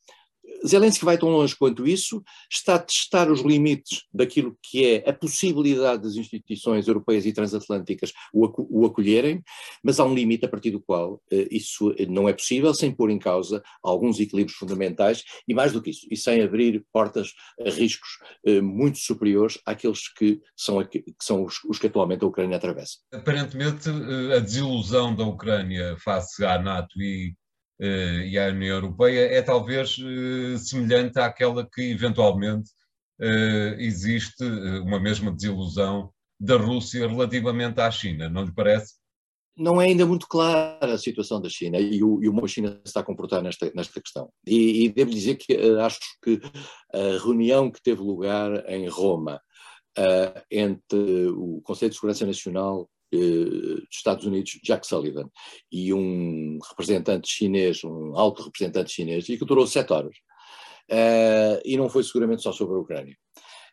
Zelensky 0.66 1.06
vai 1.06 1.18
tão 1.18 1.30
longe 1.30 1.56
quanto 1.56 1.88
isso, 1.88 2.24
está 2.52 2.76
a 2.76 2.80
testar 2.80 3.30
os 3.32 3.42
limites 3.42 4.04
daquilo 4.14 4.58
que 4.62 4.86
é 4.86 5.10
a 5.10 5.14
possibilidade 5.14 6.04
das 6.04 6.16
instituições 6.16 6.88
europeias 6.88 7.26
e 7.26 7.34
transatlânticas 7.34 8.14
o, 8.34 8.86
acolherem, 8.86 9.44
mas 9.84 10.00
há 10.00 10.06
um 10.06 10.14
limite 10.14 10.46
a 10.46 10.50
partir 10.50 10.72
do 10.72 10.82
qual 10.82 11.22
eh, 11.32 11.48
isso 11.52 11.94
não 12.10 12.28
é 12.28 12.34
possível 12.34 12.74
sem 12.74 12.92
pôr 12.92 13.10
em 13.10 13.20
causa 13.20 13.62
alguns 13.84 14.20
equilíbrios 14.20 14.58
fundamentais 14.58 15.24
e 15.48 15.54
mais 15.54 15.74
do 15.74 15.82
que 15.82 15.90
isso, 15.90 16.08
e 16.10 16.18
sem 16.18 16.42
abrir 16.42 16.86
portas 16.92 17.34
a 17.66 17.70
riscos 17.70 18.10
eh, 18.46 18.62
muito 18.62 19.00
superiores 19.00 19.60
àqueles 19.66 20.08
que 20.14 20.40
são, 20.56 20.84
que 20.84 21.04
são 21.22 21.44
os, 21.44 21.64
os 21.66 21.80
que 21.80 21.88
atualmente 21.88 22.24
a 22.24 22.28
Ucrânia 22.28 22.58
atravessa. 22.58 22.98
Aparentemente, 23.14 23.90
a 24.36 24.40
desilusão 24.40 25.16
da 25.16 25.26
Ucrânia 25.26 25.96
face 25.98 26.44
à 26.44 26.60
NATO 26.60 27.02
e 27.02 27.36
e 27.80 28.38
à 28.38 28.48
União 28.48 28.76
Europeia 28.76 29.28
é 29.32 29.42
talvez 29.42 29.98
uh, 29.98 30.58
semelhante 30.58 31.20
àquela 31.20 31.68
que 31.68 31.82
eventualmente 31.92 32.70
uh, 33.20 33.80
existe 33.80 34.44
uma 34.44 35.00
mesma 35.00 35.32
desilusão 35.32 36.12
da 36.40 36.56
Rússia 36.56 37.08
relativamente 37.08 37.80
à 37.80 37.90
China, 37.92 38.30
não 38.30 38.44
lhe 38.44 38.54
parece? 38.54 38.96
Não 39.56 39.82
é 39.82 39.86
ainda 39.86 40.06
muito 40.06 40.28
clara 40.28 40.94
a 40.94 40.98
situação 41.00 41.42
da 41.42 41.50
China 41.50 41.80
e 41.80 42.04
o, 42.04 42.22
e 42.22 42.30
o 42.30 42.48
China 42.48 42.74
se 42.74 42.82
está 42.86 43.00
a 43.00 43.04
comportar 43.04 43.42
nesta, 43.42 43.72
nesta 43.74 44.00
questão. 44.00 44.30
E, 44.46 44.86
e 44.86 44.90
devo 44.90 45.10
dizer 45.10 45.36
que 45.36 45.56
acho 45.80 46.00
que 46.24 46.40
a 46.94 47.24
reunião 47.24 47.72
que 47.72 47.82
teve 47.82 48.00
lugar 48.00 48.70
em 48.70 48.88
Roma 48.88 49.42
entre 50.52 51.26
o 51.30 51.60
Conselho 51.64 51.90
de 51.90 51.96
Segurança 51.96 52.24
Nacional 52.24 52.88
dos 53.12 53.88
Estados 53.92 54.26
Unidos, 54.26 54.60
Jack 54.64 54.86
Sullivan, 54.86 55.30
e 55.72 55.94
um 55.94 56.60
representante 56.70 57.30
chinês, 57.30 57.84
um 57.84 58.18
alto 58.18 58.44
representante 58.44 58.92
chinês, 58.92 59.28
e 59.30 59.38
que 59.38 59.46
durou 59.46 59.66
sete 59.66 59.94
horas. 59.94 60.16
Uh, 60.90 61.60
e 61.66 61.76
não 61.76 61.90
foi 61.90 62.04
seguramente 62.04 62.42
só 62.42 62.52
sobre 62.52 62.76
a 62.76 62.80
Ucrânia. 62.80 63.16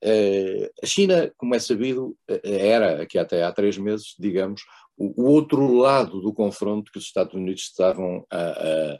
Uh, 0.02 0.68
a 0.82 0.86
China, 0.86 1.32
como 1.36 1.54
é 1.54 1.58
sabido, 1.58 2.16
era, 2.42 3.02
aqui 3.02 3.18
até 3.18 3.42
há 3.42 3.52
três 3.52 3.78
meses, 3.78 4.14
digamos, 4.18 4.62
o, 4.96 5.22
o 5.22 5.30
outro 5.30 5.74
lado 5.74 6.20
do 6.20 6.32
confronto 6.32 6.90
que 6.92 6.98
os 6.98 7.04
Estados 7.04 7.34
Unidos 7.34 7.62
estavam 7.62 8.26
a, 8.30 8.38
a 8.38 8.98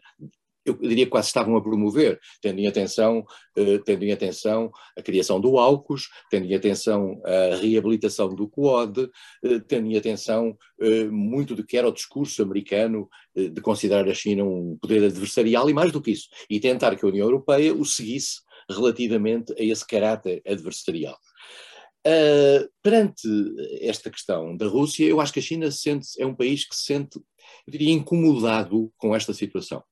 eu 0.64 0.74
diria 0.74 1.06
quase 1.06 1.28
estavam 1.28 1.56
a 1.56 1.62
promover, 1.62 2.18
tendo 2.40 2.58
em 2.58 2.66
atenção, 2.66 3.24
eh, 3.56 3.78
tendo 3.84 4.04
em 4.04 4.12
atenção 4.12 4.70
a 4.96 5.02
criação 5.02 5.40
do 5.40 5.58
AUKUS, 5.58 6.08
tendo 6.30 6.46
em 6.46 6.54
atenção 6.54 7.20
a 7.24 7.56
reabilitação 7.56 8.34
do 8.34 8.48
Quad, 8.48 8.98
eh, 9.44 9.60
tendo 9.68 9.88
em 9.88 9.96
atenção 9.96 10.56
eh, 10.80 11.04
muito 11.04 11.54
do 11.54 11.64
que 11.64 11.76
era 11.76 11.88
o 11.88 11.92
discurso 11.92 12.42
americano 12.42 13.08
de 13.34 13.60
considerar 13.60 14.08
a 14.08 14.14
China 14.14 14.44
um 14.44 14.78
poder 14.80 15.04
adversarial 15.04 15.68
e 15.68 15.74
mais 15.74 15.90
do 15.90 16.00
que 16.00 16.12
isso, 16.12 16.28
e 16.48 16.60
tentar 16.60 16.94
que 16.96 17.04
a 17.04 17.08
União 17.08 17.26
Europeia 17.26 17.74
o 17.74 17.84
seguisse 17.84 18.40
relativamente 18.70 19.52
a 19.58 19.62
esse 19.62 19.86
caráter 19.86 20.40
adversarial. 20.46 21.18
Uh, 22.06 22.68
perante 22.82 23.26
esta 23.80 24.10
questão 24.10 24.54
da 24.54 24.66
Rússia, 24.66 25.06
eu 25.06 25.20
acho 25.20 25.32
que 25.32 25.38
a 25.38 25.42
China 25.42 25.70
sente, 25.70 26.08
é 26.18 26.26
um 26.26 26.34
país 26.34 26.64
que 26.66 26.76
se 26.76 26.84
sente, 26.84 27.18
eu 27.66 27.70
diria, 27.70 27.92
incomodado 27.92 28.92
com 28.98 29.16
esta 29.16 29.32
situação. 29.32 29.82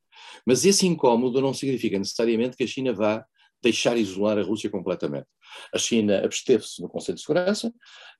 Mas 0.47 0.65
esse 0.65 0.87
incómodo 0.87 1.41
não 1.41 1.55
significa 1.55 1.99
necessariamente 1.99 2.57
que 2.57 2.65
a 2.65 2.67
China 2.67 2.93
vá 2.93 3.25
deixar 3.63 3.97
isolar 3.97 4.39
a 4.39 4.43
Rússia 4.43 4.69
completamente. 4.69 5.27
A 5.73 5.79
China 5.79 6.25
absteve-se 6.25 6.83
no 6.83 6.89
Conselho 6.89 7.17
de 7.17 7.23
Segurança, 7.23 7.69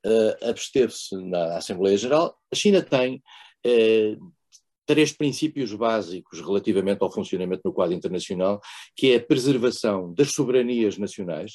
uh, 0.07 0.49
absteve-se 0.49 1.17
na 1.17 1.57
Assembleia 1.57 1.97
Geral. 1.97 2.39
A 2.51 2.55
China 2.55 2.81
tem 2.81 3.23
uh, 3.67 4.33
três 4.87 5.13
princípios 5.13 5.73
básicos 5.73 6.41
relativamente 6.41 7.03
ao 7.03 7.13
funcionamento 7.13 7.63
no 7.65 7.73
quadro 7.73 7.95
internacional, 7.95 8.61
que 8.97 9.13
é 9.13 9.17
a 9.17 9.25
preservação 9.25 10.13
das 10.15 10.33
soberanias 10.33 10.99
nacionais, 10.99 11.53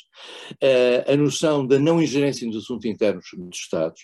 eh, 0.62 1.06
a 1.08 1.16
noção 1.16 1.66
da 1.66 1.80
não 1.80 2.02
ingerência 2.02 2.48
nos 2.48 2.58
assuntos 2.58 2.86
internos 2.86 3.26
dos 3.38 3.58
Estados 3.58 4.02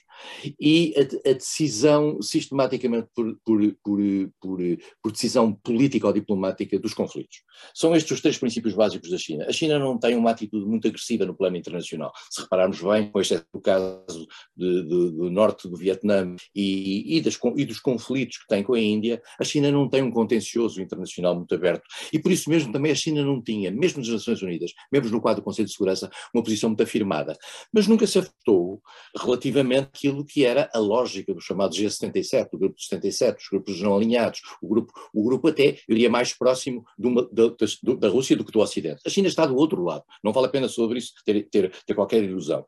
e 0.59 0.93
a, 1.25 1.33
decisão 1.33 2.21
sistematicamente 2.21 3.07
por, 3.15 3.37
por, 3.45 3.59
por, 3.83 4.59
por, 5.01 5.11
decisão 5.11 5.53
política 5.53 6.07
ou 6.07 6.13
diplomática 6.13 6.79
dos 6.79 6.93
conflitos. 6.93 7.37
São 7.73 7.95
estes 7.95 8.11
os 8.11 8.21
três 8.21 8.37
princípios 8.37 8.73
básicos 8.73 9.09
da 9.09 9.17
China. 9.17 9.45
A 9.47 9.51
China 9.51 9.79
não 9.79 9.97
tem 9.97 10.15
uma 10.15 10.31
atitude 10.31 10.65
muito 10.65 10.87
agressiva 10.87 11.25
no 11.25 11.35
plano 11.35 11.57
internacional. 11.57 12.11
Se 12.29 12.41
repararmos 12.41 12.81
bem, 12.81 13.11
com 13.11 13.19
exceto 13.19 13.45
do 13.53 13.61
caso 13.61 14.27
de, 14.55 14.83
de, 14.83 15.11
do 15.11 15.29
norte 15.29 15.67
do 15.67 15.77
Vietnã 15.77 16.35
e, 16.55 17.17
e, 17.17 17.21
das, 17.21 17.39
e 17.57 17.65
dos 17.65 17.79
conflitos 17.79 18.37
que 18.37 18.47
tem 18.47 18.63
com 18.63 18.73
a 18.73 18.79
Índia, 18.79 19.12
a 19.39 19.43
China 19.43 19.71
não 19.71 19.89
tem 19.89 20.01
um 20.01 20.11
contencioso 20.11 20.81
internacional 20.81 21.35
muito 21.35 21.53
aberto. 21.53 21.83
E 22.11 22.19
por 22.19 22.31
isso 22.31 22.49
mesmo 22.49 22.71
também 22.71 22.91
a 22.91 22.95
China 22.95 23.23
não 23.23 23.41
tinha, 23.41 23.71
mesmo 23.71 23.99
nas 23.99 24.09
Nações 24.09 24.41
Unidas, 24.41 24.71
mesmo 24.91 25.09
no 25.09 25.21
quadro 25.21 25.41
do 25.41 25.45
Conselho 25.45 25.67
de 25.67 25.73
Segurança, 25.73 26.09
uma 26.33 26.43
posição 26.43 26.69
muito 26.69 26.83
afirmada. 26.83 27.37
Mas 27.71 27.87
nunca 27.87 28.07
se 28.07 28.19
afetou 28.19 28.81
relativamente 29.17 29.87
àquilo 29.87 30.25
que 30.25 30.45
era 30.45 30.69
a 30.73 30.79
lógica 30.79 31.33
do 31.33 31.41
chamado 31.41 31.75
G77, 31.75 32.49
o 32.53 32.57
grupo 32.57 32.75
de 32.75 32.83
77, 32.83 33.43
os 33.43 33.49
grupos 33.49 33.81
não 33.81 33.95
alinhados, 33.95 34.41
o 34.61 34.67
grupo, 34.67 34.93
o 35.13 35.23
grupo 35.23 35.47
até, 35.47 35.77
eu 35.87 35.95
diria, 35.95 36.09
mais 36.09 36.33
próximo 36.33 36.85
uma, 36.97 37.27
da, 37.31 37.47
da, 37.47 37.93
da 37.95 38.09
Rússia 38.09 38.35
do 38.35 38.45
que 38.45 38.51
do 38.51 38.59
Ocidente. 38.59 39.01
A 39.05 39.09
China 39.09 39.27
está 39.27 39.45
do 39.45 39.55
outro 39.55 39.83
lado. 39.83 40.03
Não 40.23 40.31
vale 40.31 40.47
a 40.47 40.49
pena 40.49 40.67
sobre 40.67 40.99
isso 40.99 41.13
ter, 41.25 41.47
ter, 41.49 41.71
ter 41.85 41.93
qualquer 41.93 42.23
ilusão. 42.23 42.65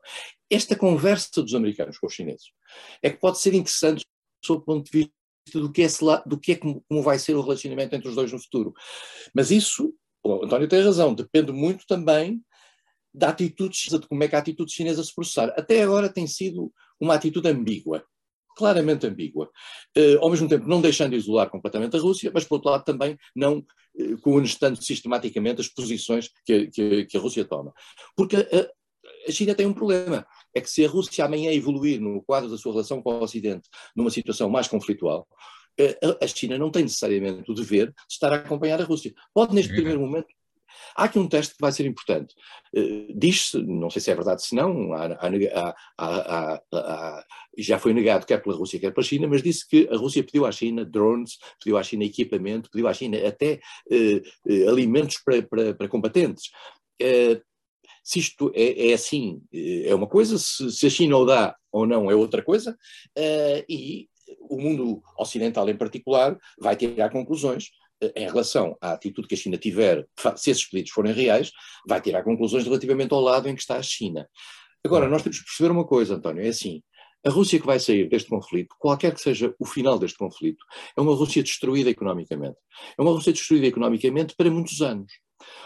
Esta 0.50 0.76
conversa 0.76 1.42
dos 1.42 1.54
americanos 1.54 1.98
com 1.98 2.06
os 2.06 2.14
chineses 2.14 2.52
é 3.02 3.10
que 3.10 3.18
pode 3.18 3.38
ser 3.38 3.54
interessante 3.54 4.04
sob 4.44 4.60
o 4.60 4.64
ponto 4.64 4.90
de 4.90 4.98
vista 4.98 5.12
do 5.52 5.70
que 5.70 5.82
é, 5.82 5.88
do 6.26 6.38
que 6.38 6.52
é 6.52 6.56
como, 6.56 6.82
vai 7.02 7.18
ser 7.18 7.34
o 7.34 7.42
relacionamento 7.42 7.94
entre 7.94 8.08
os 8.08 8.14
dois 8.14 8.32
no 8.32 8.38
futuro. 8.38 8.72
Mas 9.34 9.50
isso, 9.50 9.94
o 10.24 10.44
António 10.44 10.68
tem 10.68 10.82
razão, 10.82 11.14
depende 11.14 11.52
muito 11.52 11.86
também 11.86 12.42
da 13.14 13.30
atitude, 13.30 13.78
de 13.88 14.08
como 14.08 14.22
é 14.24 14.28
que 14.28 14.36
a 14.36 14.38
atitude 14.38 14.72
chinesa 14.72 15.02
se 15.02 15.14
processar. 15.14 15.48
Até 15.56 15.82
agora 15.82 16.08
tem 16.08 16.26
sido 16.26 16.70
uma 17.00 17.14
atitude 17.14 17.48
ambígua, 17.48 18.04
claramente 18.56 19.06
ambígua. 19.06 19.50
Uh, 19.96 20.18
ao 20.20 20.30
mesmo 20.30 20.48
tempo, 20.48 20.68
não 20.68 20.82
deixando 20.82 21.10
de 21.10 21.16
isolar 21.16 21.48
completamente 21.48 21.96
a 21.96 22.00
Rússia, 22.00 22.30
mas, 22.32 22.44
por 22.44 22.56
outro 22.56 22.70
lado, 22.70 22.84
também 22.84 23.16
não 23.34 23.58
uh, 23.58 24.20
coonestando 24.20 24.82
sistematicamente 24.82 25.62
as 25.62 25.68
posições 25.68 26.28
que, 26.44 26.66
que, 26.68 27.06
que 27.06 27.16
a 27.16 27.20
Rússia 27.20 27.44
toma. 27.44 27.72
Porque 28.14 28.36
a, 28.36 29.28
a 29.28 29.32
China 29.32 29.54
tem 29.54 29.66
um 29.66 29.74
problema 29.74 30.26
é 30.56 30.60
que 30.62 30.70
se 30.70 30.84
a 30.84 30.88
Rússia 30.88 31.24
amanhã 31.24 31.52
evoluir 31.52 32.00
no 32.00 32.22
quadro 32.22 32.48
da 32.48 32.56
sua 32.56 32.72
relação 32.72 33.02
com 33.02 33.10
o 33.12 33.22
Ocidente 33.22 33.68
numa 33.94 34.10
situação 34.10 34.48
mais 34.48 34.66
conflitual, 34.66 35.28
eh, 35.78 35.98
a 36.22 36.26
China 36.26 36.56
não 36.56 36.70
tem 36.70 36.82
necessariamente 36.82 37.50
o 37.50 37.54
dever 37.54 37.88
de 37.88 37.94
estar 38.10 38.32
a 38.32 38.36
acompanhar 38.36 38.80
a 38.80 38.84
Rússia. 38.84 39.12
Pode, 39.34 39.54
neste 39.54 39.72
primeiro 39.74 40.00
momento, 40.00 40.28
Há 40.94 41.04
aqui 41.04 41.18
um 41.18 41.28
teste 41.28 41.54
que 41.54 41.60
vai 41.60 41.72
ser 41.72 41.86
importante. 41.86 42.34
Uh, 42.74 43.06
Diz-se, 43.16 43.56
não 43.62 43.88
sei 43.88 44.02
se 44.02 44.10
é 44.10 44.14
verdade 44.14 44.42
se 44.42 44.54
não, 44.54 44.92
há, 44.92 45.06
há, 45.96 46.62
há, 46.72 47.24
já 47.56 47.78
foi 47.78 47.94
negado 47.94 48.26
quer 48.26 48.42
pela 48.42 48.54
Rússia 48.54 48.78
quer 48.78 48.92
pela 48.92 49.06
China, 49.06 49.26
mas 49.26 49.42
disse 49.42 49.66
que 49.66 49.88
a 49.90 49.96
Rússia 49.96 50.22
pediu 50.22 50.44
à 50.44 50.52
China 50.52 50.84
drones, 50.84 51.38
pediu 51.58 51.78
à 51.78 51.82
China 51.82 52.04
equipamento, 52.04 52.70
pediu 52.70 52.88
à 52.88 52.92
China 52.92 53.16
até 53.26 53.60
uh, 53.90 54.52
uh, 54.52 54.68
alimentos 54.68 55.18
para, 55.24 55.42
para, 55.42 55.74
para 55.74 55.88
combatentes 55.88 56.50
se 58.06 58.20
isto 58.20 58.52
é, 58.54 58.90
é, 58.90 58.92
assim, 58.92 59.42
é 59.52 59.92
uma 59.92 60.06
coisa, 60.06 60.38
se, 60.38 60.70
se, 60.70 60.86
a 60.86 60.90
China 60.90 61.16
o 61.16 61.24
dá 61.24 61.56
ou 61.72 61.84
não 61.84 62.08
é 62.08 62.14
outra 62.14 62.40
coisa, 62.40 62.78
uh, 63.18 63.64
e 63.68 64.08
o 64.48 64.60
mundo 64.60 65.02
ocidental 65.18 65.68
em 65.68 65.76
particular 65.76 66.38
vai 66.56 66.76
tirar 66.76 67.10
conclusões 67.10 67.64
uh, 68.04 68.12
em 68.14 68.26
relação 68.26 68.76
à 68.80 68.92
atitude 68.92 69.26
que 69.26 69.34
a 69.34 69.38
China 69.38 69.58
tiver, 69.58 70.06
se 70.36 70.52
esses 70.52 70.64
pedidos 70.64 70.92
forem 70.92 71.12
reais, 71.12 71.50
vai 71.84 72.00
tirar 72.00 72.22
conclusões 72.22 72.62
relativamente 72.62 73.12
ao 73.12 73.20
lado 73.20 73.48
em 73.48 73.56
que 73.56 73.60
está 73.60 73.76
a 73.76 73.82
China. 73.82 74.28
Agora, 74.84 75.08
nós 75.08 75.22
temos 75.22 75.40
que 75.40 75.44
perceber 75.44 75.72
uma 75.72 75.84
coisa, 75.84 76.14
António, 76.14 76.44
é 76.44 76.48
assim, 76.48 76.80
a 77.26 77.30
Rússia 77.30 77.58
que 77.58 77.66
vai 77.66 77.80
sair 77.80 78.08
deste 78.08 78.28
conflito, 78.28 78.76
qualquer 78.78 79.12
que 79.12 79.20
seja 79.20 79.52
o 79.58 79.66
final 79.66 79.98
deste 79.98 80.16
conflito, 80.16 80.64
é 80.96 81.00
uma 81.00 81.12
Rússia 81.12 81.42
destruída 81.42 81.90
economicamente. 81.90 82.56
É 82.96 83.02
uma 83.02 83.10
Rússia 83.10 83.32
destruída 83.32 83.66
economicamente 83.66 84.36
para 84.36 84.48
muitos 84.48 84.80
anos. 84.80 85.12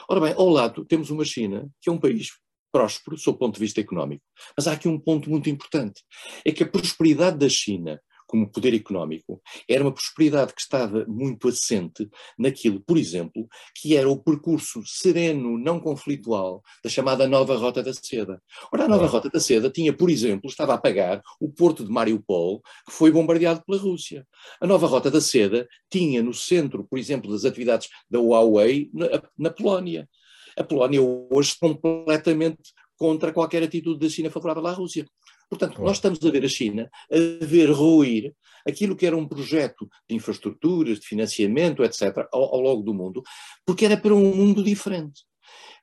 Ora 0.09 0.21
bem, 0.21 0.35
ao 0.37 0.49
lado 0.49 0.85
temos 0.85 1.11
uma 1.11 1.25
China, 1.25 1.69
que 1.81 1.89
é 1.89 1.93
um 1.93 1.99
país 1.99 2.31
próspero, 2.73 3.19
sob 3.19 3.37
o 3.37 3.39
ponto 3.39 3.55
de 3.55 3.61
vista 3.61 3.81
económico. 3.81 4.23
Mas 4.57 4.67
há 4.67 4.73
aqui 4.73 4.89
um 4.89 4.99
ponto 4.99 5.29
muito 5.29 5.51
importante: 5.51 6.03
é 6.45 6.53
que 6.53 6.63
a 6.63 6.69
prosperidade 6.69 7.39
da 7.39 7.49
China 7.49 8.01
como 8.31 8.49
poder 8.49 8.73
económico, 8.75 9.43
era 9.69 9.83
uma 9.83 9.93
prosperidade 9.93 10.55
que 10.55 10.61
estava 10.61 11.05
muito 11.09 11.49
assente 11.49 12.09
naquilo, 12.39 12.81
por 12.81 12.97
exemplo, 12.97 13.49
que 13.75 13.97
era 13.97 14.09
o 14.09 14.23
percurso 14.23 14.81
sereno, 14.87 15.59
não 15.59 15.81
conflitual, 15.81 16.63
da 16.85 16.89
chamada 16.89 17.27
Nova 17.27 17.57
Rota 17.57 17.83
da 17.83 17.93
Seda. 17.93 18.41
Ora, 18.73 18.85
a 18.85 18.89
Nova 18.89 19.09
Rota 19.09 19.29
da 19.29 19.41
Seda 19.41 19.69
tinha, 19.69 19.93
por 19.93 20.09
exemplo, 20.09 20.49
estava 20.49 20.75
a 20.75 20.79
pagar 20.79 21.21
o 21.41 21.51
porto 21.51 21.85
de 21.85 21.91
Mariupol, 21.91 22.63
que 22.87 22.93
foi 22.93 23.11
bombardeado 23.11 23.65
pela 23.67 23.81
Rússia. 23.81 24.25
A 24.61 24.67
Nova 24.67 24.87
Rota 24.87 25.11
da 25.11 25.21
Seda 25.21 25.67
tinha 25.91 26.23
no 26.23 26.33
centro, 26.33 26.87
por 26.89 27.01
exemplo, 27.01 27.33
das 27.33 27.45
atividades 27.45 27.89
da 28.09 28.21
Huawei 28.21 28.91
na, 28.95 29.07
na 29.37 29.51
Polónia. 29.51 30.09
A 30.57 30.63
Polónia 30.63 31.03
hoje 31.03 31.57
completamente 31.61 32.73
contra 33.01 33.33
qualquer 33.33 33.63
atitude 33.63 33.99
da 33.99 34.09
China 34.11 34.31
favorável 34.31 34.67
à 34.67 34.73
Rússia. 34.73 35.07
Portanto, 35.51 35.83
nós 35.83 35.97
estamos 35.97 36.25
a 36.25 36.31
ver 36.31 36.45
a 36.45 36.49
China 36.49 36.89
a 37.11 37.45
ver 37.45 37.71
ruir 37.71 38.33
aquilo 38.67 38.95
que 38.95 39.07
era 39.07 39.17
um 39.17 39.27
projeto 39.27 39.89
de 40.09 40.15
infraestruturas, 40.15 41.01
de 41.01 41.07
financiamento, 41.07 41.83
etc., 41.83 42.27
ao, 42.33 42.55
ao 42.55 42.61
longo 42.61 42.83
do 42.83 42.95
mundo, 42.95 43.23
porque 43.67 43.85
era 43.85 43.97
para 43.97 44.15
um 44.15 44.35
mundo 44.35 44.63
diferente. 44.63 45.23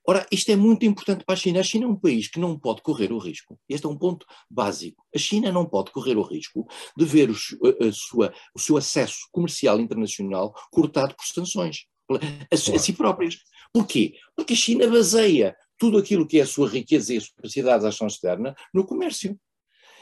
Ora, 0.10 0.26
isto 0.32 0.50
é 0.50 0.56
muito 0.56 0.86
importante 0.86 1.26
para 1.26 1.34
a 1.34 1.38
China. 1.38 1.60
A 1.60 1.64
China 1.64 1.84
é 1.84 1.90
um 1.90 2.00
país 2.00 2.30
que 2.30 2.40
não 2.40 2.58
pode 2.58 2.82
correr 2.82 3.12
o 3.12 3.18
risco. 3.18 3.60
Este 3.68 3.86
é 3.86 3.90
um 3.90 3.98
ponto 3.98 4.26
básico. 4.50 5.04
A 5.14 5.18
China 5.18 5.52
não 5.52 5.66
pode 5.66 5.92
correr 5.92 6.16
o 6.16 6.22
risco 6.22 6.66
de 6.96 7.04
ver 7.04 7.30
a, 7.30 7.86
a 7.86 7.92
sua, 7.92 8.34
o 8.56 8.60
seu 8.60 8.78
acesso 8.78 9.28
comercial 9.34 9.82
internacional 9.82 10.54
cortado 10.72 11.14
por 11.14 11.26
sanções 11.26 11.88
a, 12.10 12.56
a 12.56 12.80
si 12.80 12.94
próprias. 12.94 13.38
Porquê? 13.74 14.14
Porque 14.34 14.54
a 14.54 14.56
China 14.56 14.88
baseia 14.88 15.54
tudo 15.78 15.98
aquilo 15.98 16.26
que 16.26 16.40
é 16.40 16.44
a 16.44 16.48
sua 16.48 16.70
riqueza 16.70 17.14
e 17.14 17.18
a 17.18 17.22
sua 17.22 17.36
capacidade 17.36 17.82
de 17.82 17.90
ação 17.90 18.08
externa 18.08 18.56
no 18.74 18.86
comércio. 18.86 19.38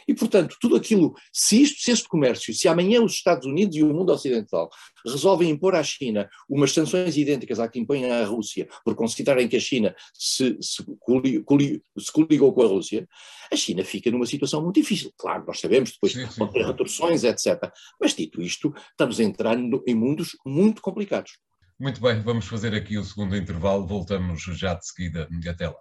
E, 0.08 0.14
portanto, 0.14 0.56
tudo 0.60 0.76
aquilo, 0.76 1.14
se, 1.34 1.62
isto, 1.62 1.82
se 1.82 1.92
este 1.92 2.08
comércio, 2.08 2.54
se 2.54 2.68
amanhã 2.68 3.02
os 3.02 3.14
Estados 3.14 3.46
Unidos 3.46 3.76
e 3.76 3.84
o 3.84 3.94
mundo 3.94 4.12
ocidental 4.12 4.70
resolvem 5.06 5.50
impor 5.50 5.76
à 5.76 5.84
China 5.84 6.30
umas 6.50 6.72
sanções 6.72 7.18
idênticas 7.18 7.60
à 7.60 7.68
que 7.68 7.80
impõem 7.80 8.12
à 8.12 8.24
Rússia, 8.26 8.68
por 8.84 8.96
considerarem 8.96 9.48
que 9.48 9.58
a 9.58 9.60
China 9.60 9.96
se, 10.14 10.58
se, 10.62 10.84
coli, 11.00 11.44
coli, 11.44 11.82
se 11.98 12.12
coligou 12.12 12.54
com 12.54 12.64
a 12.64 12.68
Rússia, 12.68 13.08
a 13.52 13.56
China 13.56 13.84
fica 13.84 14.12
numa 14.12 14.26
situação 14.26 14.62
muito 14.62 14.76
difícil. 14.76 15.12
Claro, 15.18 15.44
nós 15.48 15.60
sabemos, 15.60 15.92
depois 15.92 16.14
sim, 16.14 16.26
sim. 16.28 16.40
pode 16.40 16.54
ter 16.54 16.66
retorções, 16.66 17.24
etc. 17.24 17.72
Mas, 18.00 18.14
dito 18.14 18.42
isto, 18.42 18.74
estamos 18.92 19.20
a 19.20 19.24
entrar 19.24 19.58
em 19.58 19.96
mundos 19.96 20.38
muito 20.46 20.82
complicados. 20.82 21.38
Muito 21.80 22.00
bem, 22.00 22.22
vamos 22.22 22.46
fazer 22.46 22.74
aqui 22.74 22.98
o 22.98 23.04
segundo 23.04 23.36
intervalo, 23.36 23.86
voltamos 23.86 24.42
já 24.44 24.74
de 24.76 24.88
seguida. 24.88 25.28
Até 25.50 25.68
lá. 25.68 25.76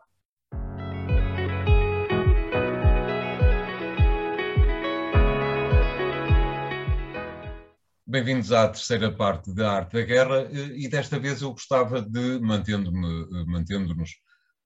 Bem-vindos 8.15 8.53
à 8.53 8.69
terceira 8.69 9.11
parte 9.11 9.53
da 9.53 9.73
Arte 9.73 9.95
da 9.95 10.03
Guerra 10.03 10.49
e 10.53 10.87
desta 10.87 11.19
vez 11.19 11.43
eu 11.43 11.51
gostava 11.51 12.01
de, 12.01 12.39
mantendo-me, 12.39 13.45
mantendo-nos 13.45 14.11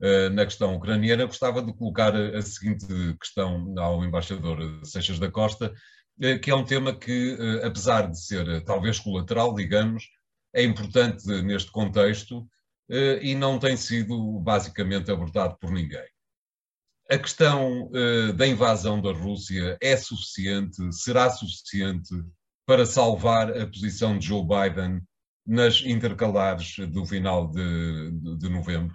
uh, 0.02 0.28
na 0.34 0.44
questão 0.44 0.76
ucraniana, 0.76 1.24
gostava 1.24 1.62
de 1.62 1.72
colocar 1.72 2.14
a, 2.14 2.42
seguinte 2.42 2.86
questão 3.18 3.74
ao 3.78 4.04
embaixador 4.04 4.84
Seixas 4.84 5.18
da 5.18 5.30
Costa, 5.30 5.72
que 6.42 6.50
é 6.50 6.54
um 6.54 6.62
tema 6.62 6.94
que, 6.94 7.38
apesar 7.64 8.10
de 8.10 8.22
ser 8.22 8.62
talvez 8.66 9.00
colateral, 9.00 9.54
digamos, 9.54 10.04
é 10.54 10.62
importante 10.62 11.26
neste 11.40 11.70
contexto 11.70 12.46
e 13.22 13.34
não 13.34 13.58
tem 13.58 13.78
sido 13.78 14.38
basicamente 14.40 15.10
abordado 15.10 15.56
por 15.58 15.70
ninguém. 15.70 16.04
A 17.10 17.16
questão 17.16 17.90
da 18.36 18.46
invasão 18.46 19.00
da 19.00 19.10
Rússia 19.10 19.78
é 19.80 19.96
suficiente, 19.96 20.92
será 20.92 21.30
suficiente 21.30 22.10
para 22.68 22.84
salvar 22.84 23.50
a 23.56 23.66
posição 23.66 24.18
de 24.18 24.26
Joe 24.26 24.42
Biden 24.42 25.00
nas 25.46 25.82
intercalares 25.82 26.76
do 26.90 27.06
final 27.06 27.48
de, 27.48 28.10
de, 28.10 28.36
de 28.36 28.48
novembro? 28.50 28.94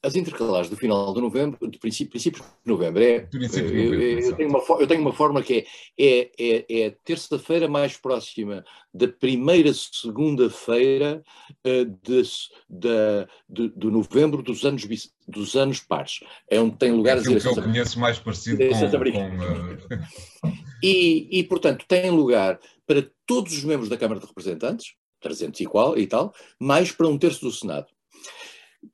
As 0.00 0.14
intercalares 0.14 0.70
do 0.70 0.76
final 0.76 1.12
de 1.12 1.20
novembro, 1.20 1.68
de 1.68 1.76
princípio, 1.76 2.12
princípios 2.12 2.46
de 2.46 2.70
novembro, 2.70 3.02
é, 3.02 3.18
de 3.18 3.38
novembro, 3.40 3.74
eu, 3.74 4.20
eu, 4.20 4.36
tenho 4.36 4.48
uma, 4.48 4.60
eu 4.80 4.86
tenho 4.86 5.00
uma 5.00 5.12
forma 5.12 5.42
que 5.42 5.66
é, 5.98 6.30
é, 6.38 6.64
é, 6.68 6.80
é 6.82 6.96
terça-feira 7.04 7.66
mais 7.66 7.96
próxima 7.96 8.64
da 8.94 9.08
primeira 9.08 9.72
segunda-feira 9.74 11.20
uh, 11.66 11.84
de, 11.84 13.68
de, 13.76 13.90
novembro 13.90 14.40
dos 14.40 14.64
anos, 14.64 14.86
dos 15.26 15.56
anos 15.56 15.80
pares. 15.80 16.20
É 16.48 16.60
onde 16.60 16.76
tem 16.76 16.92
lugar 16.92 17.18
Aquilo 17.18 17.40
que 17.40 17.48
eu 17.48 17.54
conheço 17.56 17.98
mais 17.98 18.20
parecido 18.20 18.56
com... 18.68 19.12
com 19.12 20.48
uh... 20.48 20.60
e, 20.82 21.28
e, 21.30 21.44
portanto, 21.44 21.84
tem 21.86 22.10
lugar 22.10 22.58
para 22.86 23.08
todos 23.26 23.52
os 23.52 23.64
membros 23.64 23.88
da 23.88 23.96
Câmara 23.96 24.20
de 24.20 24.26
Representantes, 24.26 24.94
300 25.20 25.60
e, 25.60 25.66
qual, 25.66 25.98
e 25.98 26.06
tal, 26.06 26.34
mais 26.58 26.90
para 26.92 27.08
um 27.08 27.18
terço 27.18 27.42
do 27.42 27.52
Senado. 27.52 27.86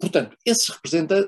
Portanto, 0.01 0.37
esses, 0.44 0.68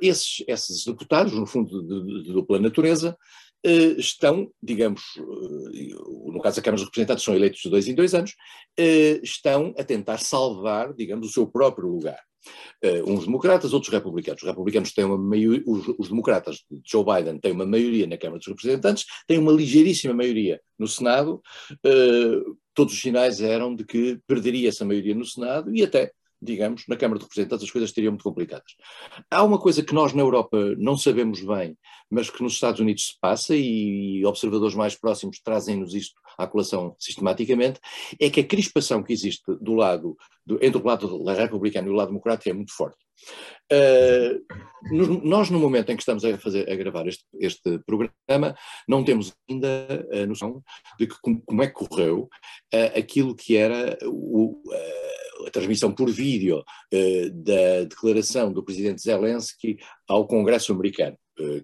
esses, 0.03 0.44
esses 0.47 0.85
deputados, 0.85 1.33
no 1.33 1.47
fundo 1.47 1.83
de, 1.83 2.25
de 2.25 2.33
dupla 2.33 2.59
natureza, 2.59 3.16
eh, 3.64 3.97
estão, 3.99 4.53
digamos, 4.62 5.03
eh, 5.16 5.94
no 6.33 6.40
caso 6.40 6.57
da 6.57 6.62
Câmara 6.62 6.81
dos 6.81 6.87
Representantes 6.87 7.25
são 7.25 7.35
eleitos 7.35 7.61
de 7.61 7.71
dois 7.71 7.88
em 7.88 7.94
dois 7.94 8.14
anos, 8.14 8.35
eh, 8.77 9.21
estão 9.23 9.75
a 9.77 9.85
tentar 9.85 10.18
salvar, 10.18 10.94
digamos, 10.94 11.29
o 11.29 11.33
seu 11.33 11.47
próprio 11.47 11.88
lugar. 11.88 12.21
Uh, 12.85 13.12
uns 13.12 13.24
democratas, 13.24 13.72
outros 13.72 13.92
republicanos. 13.92 14.42
Os 14.42 14.48
republicanos 14.48 14.92
têm 14.92 15.05
uma 15.05 15.18
maioria, 15.18 15.62
os, 15.66 15.88
os, 15.98 16.09
democratas, 16.09 16.64
Joe 16.85 17.05
Biden, 17.05 17.38
têm 17.38 17.53
uma 17.53 17.66
maioria 17.66 18.07
na 18.07 18.16
Câmara 18.16 18.38
dos 18.38 18.46
Representantes, 18.46 19.05
têm 19.27 19.38
uma 19.38 19.53
ligeiríssima 19.53 20.14
maioria 20.14 20.61
no 20.79 20.87
Senado. 20.87 21.42
Uh, 21.85 22.57
todos 22.74 22.94
os 22.94 23.01
sinais 23.01 23.40
eram 23.40 23.74
de 23.74 23.85
que 23.85 24.20
perderia 24.27 24.68
essa 24.68 24.85
maioria 24.85 25.14
no 25.14 25.24
Senado 25.24 25.74
e 25.74 25.83
até 25.83 26.12
digamos, 26.40 26.85
na 26.88 26.96
Câmara 26.96 27.18
de 27.18 27.24
Representantes 27.24 27.64
as 27.64 27.70
coisas 27.70 27.90
estariam 27.90 28.12
muito 28.12 28.22
complicadas. 28.22 28.77
Há 29.31 29.42
uma 29.42 29.59
coisa 29.59 29.83
que 29.83 29.92
nós 29.92 30.12
na 30.12 30.22
Europa 30.22 30.57
não 30.79 30.96
sabemos 30.96 31.40
bem, 31.42 31.77
mas 32.11 32.31
que 32.31 32.42
nos 32.42 32.55
Estados 32.55 32.81
Unidos 32.81 33.09
se 33.09 33.20
passa 33.20 33.55
e 33.57 34.24
observadores 34.24 34.74
mais 34.74 34.94
próximos 34.94 35.40
trazem-nos 35.40 35.94
isto 35.94 36.14
à 36.38 36.46
colação 36.46 36.94
sistematicamente, 36.98 37.81
é 38.20 38.31
que 38.31 38.40
a 38.40 38.46
crispação 38.46 39.03
que 39.03 39.12
existe 39.12 39.42
do 39.61 39.74
lado, 39.74 40.16
do, 40.46 40.59
entre 40.64 40.81
o 40.81 40.85
lado 40.85 41.24
republicano 41.24 41.88
e 41.88 41.90
o 41.90 41.94
lado 41.94 42.09
democrático 42.09 42.48
é 42.48 42.53
muito 42.53 42.72
forte. 42.72 42.96
Uh, 43.70 44.40
nos, 44.90 45.09
nós, 45.24 45.51
no 45.51 45.59
momento 45.59 45.90
em 45.90 45.96
que 45.96 46.03
estamos 46.03 46.24
a, 46.24 46.38
fazer, 46.38 46.70
a 46.70 46.77
gravar 46.77 47.07
este, 47.07 47.24
este 47.38 47.79
programa, 47.81 48.57
não 48.87 49.05
temos 49.05 49.35
ainda 49.48 50.07
a 50.12 50.27
noção 50.27 50.62
de 50.98 51.07
que, 51.07 51.16
como, 51.20 51.42
como 51.42 51.62
é 51.62 51.66
que 51.66 51.74
correu 51.74 52.29
uh, 52.74 52.98
aquilo 52.98 53.35
que 53.35 53.57
era 53.57 53.98
o, 54.05 54.62
uh, 54.66 55.46
a 55.46 55.51
transmissão 55.51 55.92
por 55.92 56.11
vídeo 56.11 56.64
da 57.33 57.85
declaração 57.88 58.53
do 58.53 58.64
presidente 58.64 59.03
Zelensky 59.03 59.79
ao 60.09 60.27
Congresso 60.27 60.72
americano, 60.72 61.16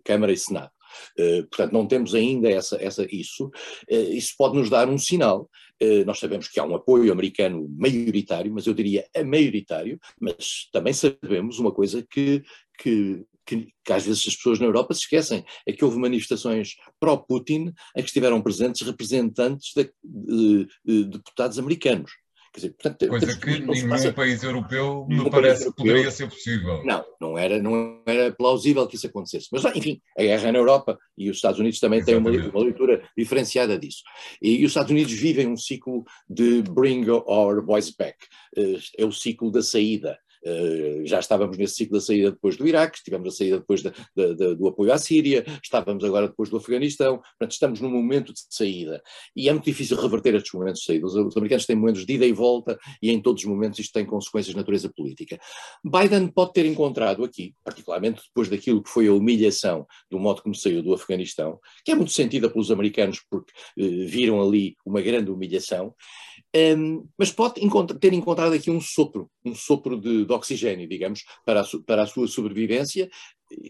Câmara 0.05 0.33
e 0.33 0.37
Senado. 0.37 0.71
Uh, 1.19 1.47
portanto, 1.49 1.73
não 1.73 1.87
temos 1.87 2.15
ainda 2.15 2.51
essa, 2.51 2.77
essa, 2.83 3.07
isso. 3.11 3.47
Uh, 3.91 4.13
isso 4.13 4.35
pode 4.37 4.57
nos 4.57 4.71
dar 4.71 4.89
um 4.89 4.99
sinal. 4.99 5.49
Uh, 5.83 6.05
nós 6.05 6.19
sabemos 6.19 6.49
que 6.49 6.61
há 6.61 6.65
um 6.65 6.75
apoio 6.75 7.13
americano 7.13 7.69
maioritário, 7.77 8.53
mas 8.53 8.67
eu 8.67 8.75
diria 8.75 9.07
a 9.15 9.25
maioritário, 9.25 9.99
mas 10.21 10.69
também 10.73 10.93
sabemos 10.93 11.59
uma 11.59 11.73
coisa 11.73 12.05
que, 12.09 12.43
que, 12.79 13.25
que, 13.45 13.69
que, 13.85 13.93
às 13.93 14.05
vezes 14.05 14.27
as 14.27 14.37
pessoas 14.37 14.59
na 14.59 14.67
Europa 14.67 14.95
se 14.95 15.01
esquecem, 15.01 15.45
é 15.67 15.73
que 15.73 15.85
houve 15.85 15.99
manifestações 15.99 16.77
pró-Putin 17.01 17.73
em 17.97 18.01
que 18.03 18.09
estiveram 18.09 18.41
presentes 18.41 18.83
representantes 18.83 19.73
de, 19.75 19.91
de, 20.03 20.67
de 20.85 21.05
deputados 21.05 21.59
americanos. 21.59 22.13
Dizer, 22.55 22.71
portanto, 22.71 23.09
Coisa 23.09 23.37
que 23.37 23.51
em 23.51 23.67
nenhum 23.67 24.13
país 24.13 24.43
europeu 24.45 25.05
me 25.09 25.29
parece 25.29 25.65
que 25.65 25.77
poderia 25.77 26.11
ser 26.13 26.29
possível. 26.29 26.85
Não, 26.85 27.05
não 27.21 27.37
era, 27.37 27.61
não 27.61 28.01
era 28.07 28.33
plausível 28.33 28.87
que 28.87 28.95
isso 28.95 29.09
acontecesse. 29.09 29.49
Mas, 29.51 29.65
enfim, 29.75 30.01
a 30.17 30.23
guerra 30.23 30.53
na 30.53 30.59
Europa 30.59 30.97
e 31.19 31.29
os 31.29 31.37
Estados 31.37 31.59
Unidos 31.59 31.81
também 31.81 32.05
têm 32.05 32.15
uma, 32.15 32.31
uma, 32.31 32.63
leitura 32.63 33.03
diferenciada 33.19 33.77
disso. 33.77 34.03
E, 34.41 34.61
e, 34.61 34.65
os 34.65 34.71
Estados 34.71 34.93
Unidos 34.93 35.13
vivem 35.13 35.49
um 35.49 35.57
ciclo 35.57 36.05
de 36.31 36.63
bring 36.63 37.05
our 37.11 37.61
boys 37.61 37.91
back. 37.91 38.17
Eh, 38.57 38.79
é 38.99 39.05
o 39.05 39.11
ciclo 39.11 39.51
da 39.51 39.61
saída. 39.63 40.17
Eh, 40.45 41.03
já 41.05 41.21
estávamos 41.21 41.57
nesse 41.57 41.75
ciclo 41.75 41.99
da 41.99 42.05
saída 42.05 42.31
depois 42.31 42.57
do 42.57 42.67
Iraque, 42.67 42.99
estivemos 42.99 43.29
a 43.29 43.37
saída 43.37 43.59
depois 43.59 43.83
do 43.83 44.69
apoio 44.69 44.93
à 44.93 44.99
Síria, 44.99 45.45
estávamos 45.63 46.05
agora 46.05 46.29
depois 46.29 46.51
do 46.51 46.57
Afeganistão, 46.57 47.17
portanto 47.17 47.53
estamos 47.53 47.81
num 47.81 47.91
momento 47.91 48.33
de 48.33 48.41
saída. 48.51 49.03
E 49.35 49.49
é 49.49 49.53
muito 49.53 49.65
difícil 49.65 49.97
reverter 49.97 50.35
estes 50.35 50.53
momentos 50.53 50.81
de 50.81 50.87
saída. 50.87 51.07
Os, 51.07 51.15
os 51.15 51.37
americanos 51.37 51.67
têm 51.67 51.77
momentos 51.77 52.05
de 52.05 52.13
ida 52.13 52.27
e 52.27 52.33
volta 52.33 52.79
e 53.03 53.11
em 53.11 53.21
todos 53.21 53.43
os 53.43 53.49
momentos 53.49 53.79
isto 53.79 53.93
tem 53.93 54.05
consequências 54.05 54.53
de 54.53 54.57
natureza 54.57 54.93
política. 54.95 55.39
Biden 55.85 56.29
pode 56.29 56.53
ter 56.53 56.67
encontrado 56.67 57.25
aqui, 57.25 57.55
particularmente 57.65 58.23
depois 58.27 58.49
daquilo 58.49 58.83
que 58.83 58.91
foi 58.91 59.07
a 59.09 59.13
humilhação 59.13 59.87
do 60.11 60.19
modo 60.19 60.43
como 60.43 60.55
saiu 60.55 60.83
do 60.83 60.93
Afeganistão, 60.93 61.59
que 61.85 61.93
é 61.93 61.95
muito 61.95 62.13
sentida 62.13 62.51
pelos 62.51 62.71
americanos 62.71 63.21
porque 63.31 63.53
eh, 63.79 64.05
viram 64.07 64.43
ali 64.43 64.77
uma 64.85 65.01
grande 65.01 65.31
humilhação, 65.31 65.95
um, 66.57 67.09
mas 67.19 67.33
pode 67.33 67.65
encontrar, 67.65 67.99
ter 67.99 68.13
encontrado 68.13 68.53
aqui 68.53 68.71
um 68.71 68.81
sopro, 68.81 69.29
um 69.45 69.55
sopro 69.55 70.01
de, 70.01 70.25
de 70.25 70.33
oxigênio, 70.33 70.89
digamos, 70.89 71.25
para 71.45 71.63
a, 71.63 71.65
para 71.85 72.03
a, 72.05 72.07
sua 72.07 72.29
sobrevivência, 72.29 73.11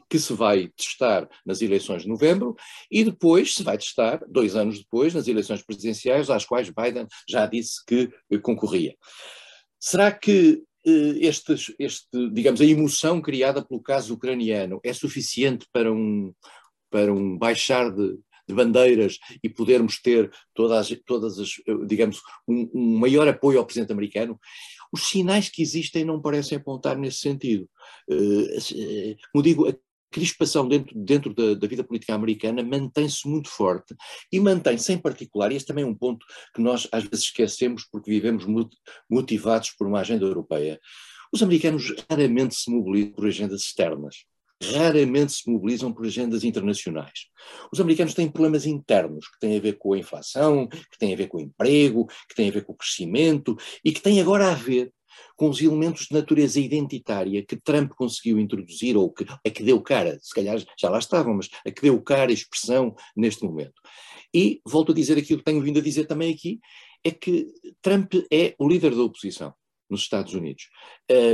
que 0.09 0.19
se 0.19 0.33
vai 0.35 0.69
testar 0.77 1.29
nas 1.45 1.63
eleições 1.63 2.03
de 2.03 2.09
novembro 2.09 2.55
e 2.91 3.03
depois 3.03 3.55
se 3.55 3.63
vai 3.63 3.79
testar, 3.79 4.23
dois 4.29 4.55
anos 4.55 4.79
depois, 4.79 5.15
nas 5.15 5.27
eleições 5.27 5.63
presidenciais, 5.63 6.29
às 6.29 6.45
quais 6.45 6.71
Biden 6.71 7.07
já 7.29 7.47
disse 7.47 7.85
que 7.87 8.11
eh, 8.31 8.39
concorria. 8.39 8.95
Será 9.81 10.13
que 10.13 10.63
eh, 10.87 11.19
este, 11.21 11.55
este, 11.79 12.31
digamos, 12.31 12.61
a 12.61 12.65
emoção 12.65 13.21
criada 13.21 13.65
pelo 13.65 13.83
caso 13.83 14.15
ucraniano 14.15 14.81
é 14.85 14.93
suficiente 14.93 15.67
para 15.73 15.91
um, 15.93 16.33
para 16.91 17.13
um 17.13 17.37
baixar 17.37 17.91
de, 17.91 18.19
de 18.47 18.55
bandeiras 18.55 19.19
e 19.43 19.49
podermos 19.49 20.01
ter 20.01 20.31
todas, 20.55 20.89
todas 21.07 21.39
as, 21.39 21.51
digamos, 21.87 22.21
um, 22.47 22.71
um 22.75 22.99
maior 22.99 23.27
apoio 23.29 23.59
ao 23.59 23.67
presidente 23.67 23.93
americano, 23.93 24.39
os 24.93 25.09
sinais 25.09 25.49
que 25.49 25.63
existem 25.63 26.05
não 26.05 26.21
parecem 26.21 26.57
apontar 26.57 26.97
nesse 26.97 27.19
sentido. 27.19 27.69
Uh, 28.09 29.17
como 29.33 29.43
digo, 29.43 29.69
a 29.69 29.75
crispação 30.15 30.69
dentro, 30.69 30.97
dentro 30.97 31.35
da, 31.35 31.55
da, 31.55 31.67
vida 31.67 31.83
política 31.83 32.15
americana 32.15 32.63
mantém-se 32.63 33.27
muito 33.27 33.49
forte 33.49 33.97
e 34.31 34.39
mantém-se 34.39 34.93
em 34.93 34.99
particular, 34.99 35.51
e 35.51 35.57
este 35.57 35.67
também 35.67 35.83
é 35.83 35.87
um 35.87 35.95
ponto 35.95 36.25
que 36.55 36.63
nós 36.63 36.87
às 36.93 37.03
vezes 37.03 37.25
esquecemos 37.25 37.85
porque 37.91 38.13
vivemos 38.13 38.47
motivados 39.11 39.71
por 39.71 39.89
uma 39.89 40.01
agenda 40.01 40.25
europeia. 40.25 40.79
Os 41.33 41.43
americanos 41.43 41.93
raramente 42.09 42.55
se 42.55 42.71
mobilizam 42.71 43.11
por 43.11 43.27
agendas 43.27 43.63
externas. 43.63 44.25
Raramente 44.73 45.33
se 45.33 45.51
mobilizam 45.51 45.93
por 45.93 46.07
agendas 46.07 46.45
internacionais. 46.45 47.27
Os 47.73 47.81
americanos 47.81 48.15
têm 48.15 48.31
problemas 48.31 48.67
internos 48.67 49.29
que 49.29 49.39
têm 49.39 49.57
a 49.57 49.61
ver 49.61 49.79
com 49.79 49.93
a 49.93 49.99
inflação, 49.99 50.67
que 50.69 50.99
têm 50.99 51.13
a 51.13 51.17
ver 51.17 51.29
com 51.29 51.39
o 51.39 51.41
emprego, 51.41 52.07
que 52.29 52.35
têm 52.35 52.49
a 52.49 52.53
ver 52.53 52.65
com 52.65 52.73
o 52.73 52.77
crescimento 52.77 53.57
e 53.85 53.93
que 53.93 54.01
têm 54.01 54.21
agora 54.21 54.51
a 54.51 54.55
ver 54.55 54.93
com 55.37 55.49
os 55.49 55.61
elementos 55.61 56.07
de 56.07 56.15
natureza 56.15 56.59
identitária 56.61 57.45
que 57.45 57.57
Trump 57.57 57.93
conseguiu 57.93 58.39
introduzir, 58.39 58.97
ou 58.97 59.13
que, 59.13 59.25
a 59.25 59.51
que 59.51 59.63
deu 59.63 59.81
cara, 59.81 60.19
se 60.21 60.35
calhar 60.35 60.59
já 60.79 60.91
lá 60.91 60.99
estavam, 60.99 61.35
mas 61.35 61.49
a 61.67 61.71
que 61.71 61.83
deu 61.83 62.01
cara 62.03 62.31
e 62.31 62.35
expressão 62.35 62.95
neste 63.17 63.45
momento. 63.45 63.75
E 64.33 64.61
volto 64.67 64.93
a 64.93 64.95
dizer 64.95 65.17
aquilo 65.17 65.39
que 65.39 65.45
tenho 65.45 65.63
vindo 65.63 65.79
a 65.79 65.83
dizer 65.83 66.07
também 66.07 66.33
aqui, 66.33 66.59
é 67.05 67.11
que 67.11 67.47
Trump 67.81 68.15
é 68.33 68.55
o 68.59 68.69
líder 68.69 68.95
da 68.95 69.03
oposição 69.03 69.55
nos 69.89 70.03
Estados 70.03 70.35
Unidos, 70.35 70.69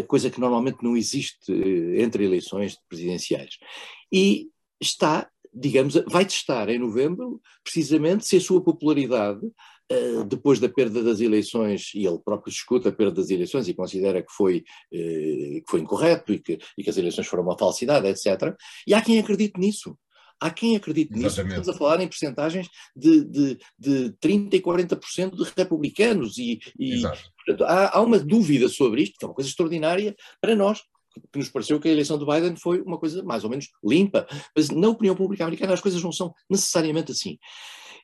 coisa 0.09 0.31
que 0.31 0.41
normalmente 0.41 0.83
não 0.83 0.97
existe 0.97 1.53
eh, 1.53 2.03
entre 2.03 2.25
eleições 2.25 2.77
presidenciais. 2.89 3.59
E 4.13 4.49
está, 4.81 5.29
digamos, 5.53 5.95
vai 6.09 6.25
testar 6.25 6.69
em 6.69 6.79
novembro, 6.79 7.41
precisamente, 7.63 8.27
se 8.27 8.37
a 8.37 8.41
sua 8.41 8.63
popularidade 8.63 9.41
Uh, 9.93 10.23
depois 10.23 10.61
da 10.61 10.69
perda 10.69 11.03
das 11.03 11.19
eleições, 11.19 11.91
e 11.97 12.07
ele 12.07 12.21
próprio 12.25 12.53
discute 12.53 12.87
a 12.87 12.93
perda 12.93 13.17
das 13.17 13.29
eleições 13.29 13.67
e 13.67 13.75
considera 13.75 14.23
que 14.23 14.33
foi, 14.33 14.63
que 14.89 15.65
foi 15.69 15.81
incorreto 15.81 16.33
e 16.33 16.39
que, 16.39 16.61
e 16.79 16.85
que, 16.85 16.91
as 16.91 16.97
eleições 16.97 17.27
foram 17.27 17.43
uma 17.43 17.59
falsidade, 17.59 18.07
etc. 18.07 18.55
E 18.87 18.95
há 18.95 19.03
quem 19.03 19.19
acredite 19.19 19.59
nisso. 19.59 19.99
Há 20.41 20.51
quem 20.51 20.77
acredite 20.77 21.13
nisso. 21.13 21.41
Estamos 21.41 21.69
a 21.69 21.75
falar 21.75 22.01
em 22.01 22.09
percentagens 22.09 22.69
de, 22.97 23.25
de, 23.25 23.59
de 23.79 24.15
30% 24.23 24.55
e 24.55 24.61
40% 24.61 25.37
de 25.37 25.45
republicanos. 25.57 26.39
E, 26.39 26.59
e 26.79 27.03
portanto, 27.03 27.65
há, 27.65 27.97
há 27.97 28.01
uma 28.01 28.19
dúvida 28.19 28.69
sobre 28.69 29.03
isto, 29.03 29.19
que 29.19 29.25
é 29.25 29.29
uma 29.29 29.35
coisa 29.35 29.51
extraordinária 29.51 30.17
para 30.41 30.57
nós, 30.57 30.81
que 31.33 31.39
nos 31.39 31.49
pareceu 31.49 31.79
que 31.81 31.89
a 31.89 31.93
eleição 31.93 32.19
de 32.19 32.25
Biden 32.25 32.57
foi 32.57 32.81
uma 32.81 32.99
coisa 32.99 33.23
mais 33.23 33.45
ou 33.45 33.51
menos 33.51 33.69
limpa, 33.85 34.27
mas 34.57 34.71
na 34.71 34.89
opinião 34.89 35.15
pública 35.15 35.45
americana 35.45 35.75
as 35.75 35.81
coisas 35.81 36.03
não 36.03 36.13
são 36.13 36.33
necessariamente 36.49 37.13
assim. 37.13 37.39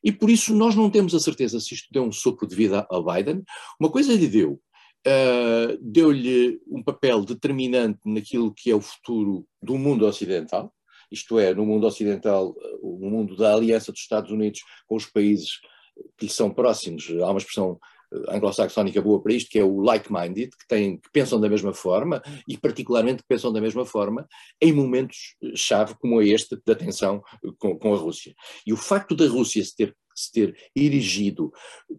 E 0.05 0.13
por 0.13 0.31
isso 0.31 0.55
nós 0.55 0.75
não 0.75 0.91
temos 0.91 1.15
a 1.15 1.21
certeza 1.21 1.59
se 1.61 1.75
isto 1.75 1.89
deu 1.91 2.05
um 2.05 2.13
sopro 2.13 2.47
de 2.47 2.55
vida 2.55 2.87
a 2.91 3.01
Biden. 3.01 3.43
Uma 3.81 3.91
coisa 3.91 4.13
lhe 4.13 4.29
deu, 4.29 4.61
uh, 5.07 5.79
deu-lhe 5.81 6.61
um 6.69 6.83
papel 6.83 7.25
determinante 7.25 8.01
naquilo 8.05 8.53
que 8.53 8.71
é 8.71 8.75
o 8.75 8.81
futuro 8.81 9.47
do 9.63 9.79
mundo 9.79 10.07
ocidental, 10.07 10.73
isto 11.11 11.39
é, 11.39 11.55
no 11.55 11.65
mundo 11.65 11.87
ocidental, 11.87 12.55
no 12.83 13.11
mundo 13.11 13.37
da 13.37 13.55
aliança 13.55 13.93
dos 13.93 14.01
Estados 14.01 14.31
Unidos 14.31 14.61
com 14.87 14.97
os 14.97 15.07
países 15.07 15.61
que 16.17 16.27
lhe 16.27 16.33
são 16.33 16.51
próximos. 16.51 17.09
Há 17.21 17.31
uma 17.31 17.39
expressão 17.39 17.79
anglo-saxónica 18.29 19.01
boa 19.01 19.21
para 19.21 19.33
isto, 19.33 19.51
que 19.51 19.59
é 19.59 19.65
o 19.65 19.81
like-minded, 19.81 20.51
que, 20.69 20.97
que 20.97 21.11
pensam 21.13 21.41
da 21.41 21.49
mesma 21.49 21.75
forma 21.75 22.23
e 22.49 22.57
particularmente 22.57 23.23
que 23.23 23.29
pensam 23.29 23.53
da 23.53 23.61
mesma 23.61 23.85
forma 23.85 24.27
em 24.61 24.73
momentos-chave 24.73 25.95
como 25.99 26.21
é 26.21 26.27
este 26.27 26.59
da 26.65 26.75
tensão 26.75 27.23
com, 27.59 27.79
com, 27.79 27.95
a 27.95 27.97
Rússia. 27.97 28.35
E 28.67 28.73
o 28.73 28.77
facto 28.77 29.15
da 29.15 29.27
Rússia 29.27 29.65
se 29.65 29.75
ter, 29.75 29.97
se 30.15 30.33
ter 30.33 30.57
erigido 30.75 31.53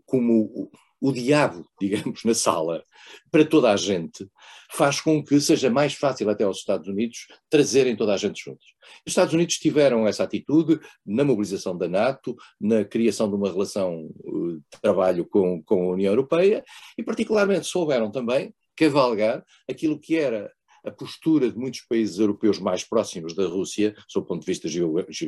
como 0.06 0.72
o 1.02 1.12
diabo, 1.12 1.68
digamos, 1.80 2.24
na 2.24 2.34
sala, 2.34 2.84
para 3.32 3.46
toda 3.46 3.72
a 3.72 3.78
gente, 3.78 4.28
faz 4.72 5.00
com 5.00 5.24
que 5.24 5.40
seja 5.40 5.70
mais 5.70 5.94
fácil 5.94 6.30
até 6.30 6.44
aos 6.44 6.58
Estados 6.58 6.88
Unidos 6.88 7.28
trazerem 7.50 7.96
toda 7.96 8.14
a 8.14 8.18
gente 8.18 8.44
juntos. 8.44 8.66
Os 9.06 9.12
Estados 9.12 9.34
Unidos 9.34 9.56
tiveram 9.58 10.08
essa 10.08 10.24
atitude 10.24 10.80
na 11.06 11.24
mobilização 11.24 11.78
da 11.78 11.88
NATO, 11.88 12.36
na 12.60 12.84
criação 12.84 13.30
de 13.30 13.36
uma 13.36 13.50
relação 13.50 14.10
eh, 14.26 14.54
de 14.56 14.80
trabalho 14.82 15.26
com, 15.26 15.64
com 15.64 15.90
a 15.90 15.94
União 15.94 16.12
Europeia 16.12 16.64
e, 16.98 17.04
particularmente, 17.04 17.68
souberam 17.68 18.12
também 18.12 18.54
cavalgar 18.76 19.44
aquilo 19.70 20.00
que 20.00 20.16
era 20.16 20.52
a 20.86 20.92
postura 20.92 21.52
de 21.52 21.58
muitos 21.58 21.82
países 21.82 22.18
europeus 22.18 22.60
mais 22.60 22.84
próximos 22.84 23.36
da 23.36 23.46
Rússia, 23.46 23.96
sob 24.08 24.26
o 24.26 24.28
ponto 24.28 24.42
de 24.42 24.46
vista 24.46 24.70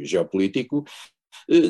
geopolítico, 0.04 0.86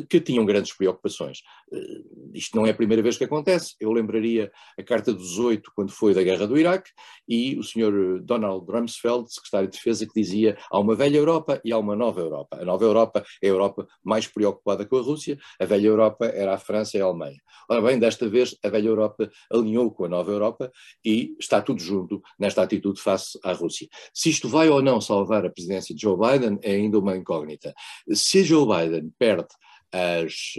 que 0.10 0.19
tinham 0.19 0.45
grandes 0.45 0.76
preocupações. 0.76 1.39
Eh, 1.72 2.02
isto 2.34 2.56
não 2.56 2.65
é 2.65 2.72
a 2.72 2.74
primeira 2.74 3.02
vez 3.02 3.17
que 3.17 3.24
acontece. 3.24 3.76
Eu 3.80 3.91
lembraria 3.91 4.52
a 4.78 4.84
Carta 4.84 5.13
dos 5.13 5.38
Oito, 5.39 5.72
quando 5.76 5.91
foi 5.91 6.13
da 6.13 6.24
Guerra 6.24 6.48
do 6.48 6.58
Iraque, 6.58 6.91
e 7.28 7.58
o 7.58 7.63
Sr. 7.63 8.22
Donald 8.22 8.65
Rumsfeld, 8.69 9.32
secretário 9.32 9.69
de 9.69 9.78
Defesa, 9.78 10.06
que 10.06 10.19
dizia 10.19 10.58
há 10.72 10.80
uma 10.80 10.95
velha 10.95 11.17
Europa 11.17 11.62
e 11.63 11.72
há 11.72 11.78
uma 11.78 11.95
nova 11.95 12.19
Europa. 12.19 12.58
A 12.62 12.65
nova 12.65 12.84
Europa 12.84 13.24
é 13.41 13.48
a 13.48 13.50
Europa 13.50 13.88
mais 14.04 14.28
preocupada 14.28 14.86
com 14.86 14.98
a 14.98 15.02
Rússia, 15.02 15.38
a 15.60 15.65
velha 15.65 15.88
Europa 15.88 16.26
era 16.26 16.54
a 16.54 16.58
França 16.58 16.98
e 16.98 17.02
a 17.02 17.06
Alemanha. 17.06 17.38
Ora 17.69 17.82
bem, 17.82 18.00
desta 18.00 18.28
vez 18.28 18.56
a 18.63 18.69
velha 18.69 18.88
Europa 18.88 19.30
alinhou 19.52 19.91
com 19.91 20.06
a 20.06 20.10
nova 20.10 20.32
Europa 20.32 20.72
e 21.06 21.36
está 21.39 21.62
tudo 21.62 21.82
junto 21.82 22.22
nesta 22.38 22.63
atitude 22.63 23.00
face 23.00 23.38
à 23.43 23.54
Rússia. 23.54 23.88
Se 24.13 24.30
isto 24.30 24.50
vai 24.50 24.69
ou 24.69 24.82
não 24.82 25.00
salvar 25.00 25.45
a 25.45 25.50
presidência 25.50 25.93
de 25.93 26.02
Joe 26.02 26.17
Biden 26.17 26.60
é 26.62 26.76
ainda 26.76 26.98
uma 27.00 27.15
incógnita. 27.15 27.74
Se 28.13 28.43
Joe 28.43 28.65
Biden 28.65 29.12
perde 29.17 29.48
as, 29.91 30.54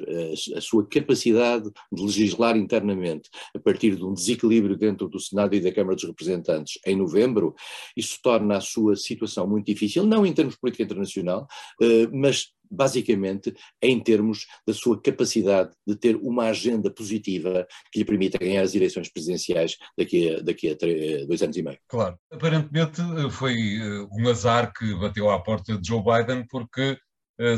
a 0.57 0.61
sua 0.61 0.87
capacidade 0.87 1.71
de 1.93 2.03
legislar 2.03 2.57
internamente 2.57 3.29
a 3.55 3.59
partir 3.59 3.97
de 3.97 4.05
um 4.05 4.13
desequilíbrio 4.13 4.77
dentro 4.77 5.09
do 5.09 5.21
Senado 5.21 5.55
e 5.55 5.61
da 5.61 5.73
Câmara 5.73 5.95
dos 5.95 6.05
Representantes 6.05 6.79
em 6.87 6.97
novembro, 6.97 7.55
isso 7.97 8.19
torna 8.23 8.57
a 8.57 8.61
sua 8.61 8.97
situação 8.97 9.47
muito 9.47 9.67
difícil, 9.67 10.05
não 10.05 10.25
em 10.27 10.33
termos 10.33 10.55
de 10.55 10.61
política 10.61 10.85
internacional, 10.85 11.47
eh, 11.81 12.09
mas 12.13 12.53
basicamente 12.71 13.53
em 13.83 13.99
termos 14.01 14.47
da 14.67 14.73
sua 14.73 15.01
capacidade 15.01 15.71
de 15.87 15.97
ter 15.97 16.17
uma 16.17 16.45
agenda 16.45 16.91
positiva 16.91 17.67
que 17.91 17.99
lhe 17.99 18.05
permita 18.05 18.39
ganhar 18.39 18.63
as 18.63 18.75
eleições 18.75 19.11
presidenciais 19.11 19.77
daqui 19.99 20.35
a, 20.35 20.41
daqui 20.41 20.71
a 20.71 20.77
três, 20.77 21.27
dois 21.27 21.43
anos 21.43 21.57
e 21.57 21.63
meio. 21.63 21.79
Claro. 21.89 22.17
Aparentemente 22.31 23.01
eh, 23.01 23.31
foi 23.31 23.55
eh, 23.55 24.07
um 24.13 24.29
azar 24.29 24.73
que 24.73 24.95
bateu 24.95 25.29
à 25.31 25.43
porta 25.43 25.77
de 25.77 25.87
Joe 25.87 26.03
Biden 26.03 26.47
porque 26.49 26.81
eh, 26.81 26.99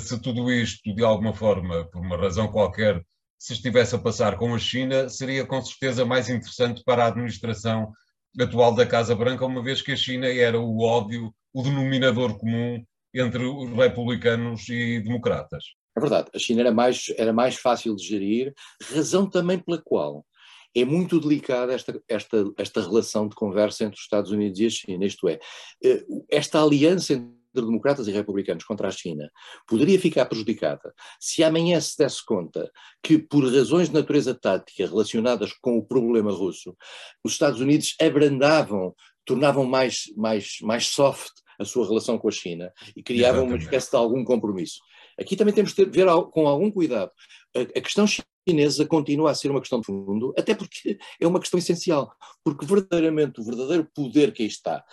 se 0.00 0.20
tudo 0.20 0.50
isto, 0.50 0.94
de 0.94 1.04
alguma 1.04 1.34
forma, 1.34 1.84
por 1.90 2.00
uma 2.00 2.16
razão 2.16 2.48
qualquer, 2.48 3.02
se 3.38 3.54
estivesse 3.54 3.94
a 3.94 3.98
passar 3.98 4.36
com 4.38 4.54
a 4.54 4.58
China, 4.58 5.08
seria 5.08 5.44
com 5.44 5.60
certeza 5.60 6.04
mais 6.04 6.28
interessante 6.28 6.82
para 6.84 7.04
a 7.04 7.08
administração 7.08 7.92
atual 8.40 8.74
da 8.74 8.86
Casa 8.86 9.14
Branca, 9.14 9.44
uma 9.44 9.62
vez 9.62 9.82
que 9.82 9.92
a 9.92 9.96
China 9.96 10.26
era 10.26 10.58
o 10.60 10.80
ódio, 10.80 11.34
o 11.52 11.62
denominador 11.62 12.38
comum 12.38 12.82
entre 13.14 13.44
os 13.44 13.70
republicanos 13.72 14.68
e 14.68 15.00
democratas. 15.00 15.64
É 15.96 16.00
verdade, 16.00 16.30
a 16.34 16.38
China 16.38 16.60
era 16.60 16.72
mais, 16.72 17.06
era 17.18 17.32
mais 17.32 17.56
fácil 17.56 17.94
de 17.96 18.06
gerir, 18.06 18.54
razão 18.94 19.28
também 19.28 19.58
pela 19.58 19.82
qual 19.82 20.24
é 20.74 20.84
muito 20.84 21.20
delicada 21.20 21.74
esta, 21.74 22.00
esta, 22.08 22.44
esta 22.56 22.80
relação 22.80 23.28
de 23.28 23.34
conversa 23.34 23.84
entre 23.84 23.96
os 23.96 24.02
Estados 24.02 24.30
Unidos 24.30 24.58
e 24.58 24.66
a 24.66 24.70
China, 24.70 25.04
isto 25.04 25.28
é, 25.28 25.38
eh, 25.84 26.04
esta 26.30 26.62
aliança 26.62 27.12
entre 27.12 27.41
entre 27.52 27.66
democratas 27.66 28.08
e 28.08 28.12
republicanos 28.12 28.64
contra 28.64 28.88
a 28.88 28.90
China 28.90 29.30
poderia 29.66 29.98
ficar 29.98 30.26
prejudicada 30.26 30.92
se 31.20 31.44
amanhã 31.44 31.80
se 31.80 31.96
desse 31.96 32.24
conta 32.24 32.70
que, 33.02 33.18
por 33.18 33.44
razões 33.44 33.88
de 33.88 33.94
natureza 33.94 34.34
tática 34.34 34.86
relacionadas 34.86 35.52
com 35.60 35.76
o 35.76 35.84
problema 35.84 36.32
russo, 36.32 36.76
os 37.22 37.32
Estados 37.32 37.60
Unidos 37.60 37.94
abrandavam, 38.00 38.94
tornavam 39.24 39.64
mais, 39.64 40.04
mais, 40.16 40.56
mais 40.62 40.86
soft 40.86 41.32
a 41.58 41.64
sua 41.64 41.86
relação 41.86 42.18
com 42.18 42.28
a 42.28 42.32
China 42.32 42.72
e 42.96 43.02
criavam 43.02 43.42
Exatamente. 43.42 43.62
uma 43.62 43.64
espécie 43.64 43.90
de 43.90 43.96
algum 43.96 44.24
compromisso. 44.24 44.80
Aqui 45.18 45.36
também 45.36 45.54
temos 45.54 45.74
de 45.74 45.84
ver 45.84 46.06
com 46.32 46.48
algum 46.48 46.70
cuidado. 46.70 47.10
A, 47.54 47.60
a 47.60 47.82
questão 47.82 48.06
chinesa 48.06 48.86
continua 48.86 49.30
a 49.30 49.34
ser 49.34 49.50
uma 49.50 49.60
questão 49.60 49.80
de 49.80 49.86
fundo, 49.86 50.34
até 50.36 50.54
porque 50.54 50.98
é 51.20 51.26
uma 51.26 51.38
questão 51.40 51.58
essencial, 51.58 52.12
porque 52.42 52.66
verdadeiramente 52.66 53.40
o 53.40 53.44
verdadeiro 53.44 53.88
poder 53.94 54.32
que 54.32 54.42
aí 54.42 54.48
está 54.48 54.84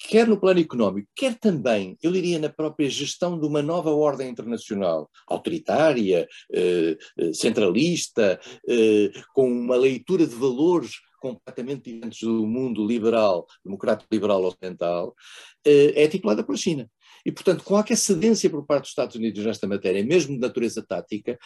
quer 0.00 0.26
no 0.26 0.40
plano 0.40 0.60
económico, 0.60 1.08
quer 1.14 1.38
também, 1.38 1.96
eu 2.02 2.10
diria, 2.10 2.38
na 2.38 2.48
própria 2.48 2.88
gestão 2.88 3.38
de 3.38 3.46
uma 3.46 3.60
nova 3.60 3.90
ordem 3.90 4.30
internacional, 4.30 5.10
autoritária, 5.28 6.26
eh, 6.52 6.96
eh, 7.18 7.32
centralista, 7.34 8.40
eh, 8.66 9.10
com 9.34 9.46
uma 9.50 9.76
leitura 9.76 10.26
de 10.26 10.34
valores 10.34 10.92
completamente 11.20 11.92
diferentes 11.92 12.20
do 12.20 12.46
mundo 12.46 12.86
liberal, 12.86 13.46
democrático 13.62 14.08
liberal 14.10 14.42
ocidental, 14.42 15.14
é 15.62 16.08
titulada 16.08 16.42
pela 16.42 16.56
China. 16.56 16.90
E, 17.26 17.30
portanto, 17.30 17.62
qualquer 17.62 17.96
cedência 17.96 18.48
por 18.48 18.64
parte 18.64 18.84
dos 18.84 18.88
Estados 18.88 19.16
Unidos 19.16 19.44
nesta 19.44 19.66
matéria, 19.66 20.02
mesmo 20.02 20.32
de 20.32 20.40
natureza 20.40 20.82
tática, 20.82 21.38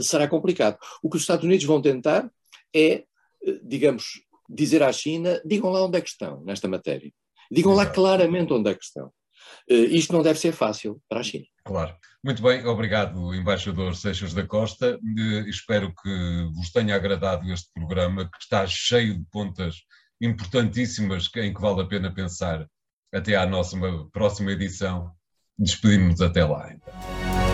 será 0.00 0.28
complicado. 0.28 0.78
O 1.02 1.10
que 1.10 1.16
os 1.16 1.24
Estados 1.24 1.44
Unidos 1.44 1.64
vão 1.64 1.82
tentar 1.82 2.30
é, 2.72 3.02
digamos, 3.64 4.20
dizer 4.48 4.84
à 4.84 4.92
China: 4.92 5.42
digam 5.44 5.70
lá 5.70 5.84
onde 5.84 5.98
é 5.98 6.00
que 6.00 6.08
estão 6.08 6.44
nesta 6.44 6.68
matéria. 6.68 7.12
Digam 7.50 7.74
lá 7.74 7.86
claramente 7.86 8.52
onde 8.52 8.70
é 8.70 8.74
que 8.74 8.84
estão. 8.84 9.06
Uh, 9.70 9.74
isto 9.90 10.12
não 10.12 10.22
deve 10.22 10.38
ser 10.38 10.52
fácil 10.52 11.00
para 11.08 11.20
a 11.20 11.22
China. 11.22 11.44
Claro. 11.64 11.94
Muito 12.24 12.42
bem, 12.42 12.64
obrigado, 12.66 13.34
embaixador 13.34 13.94
Seixas 13.94 14.34
da 14.34 14.46
Costa. 14.46 14.96
Uh, 14.96 15.48
espero 15.48 15.92
que 16.02 16.48
vos 16.54 16.70
tenha 16.70 16.94
agradado 16.94 17.50
este 17.52 17.70
programa, 17.74 18.28
que 18.30 18.38
está 18.40 18.66
cheio 18.66 19.18
de 19.18 19.24
pontas 19.30 19.76
importantíssimas 20.20 21.28
em 21.36 21.52
que 21.52 21.60
vale 21.60 21.82
a 21.82 21.86
pena 21.86 22.12
pensar 22.12 22.66
até 23.12 23.36
à 23.36 23.46
nossa 23.46 23.76
próxima 24.12 24.52
edição. 24.52 25.10
Despedimos-nos 25.58 26.20
até 26.20 26.44
lá. 26.44 26.72
Então. 26.72 27.45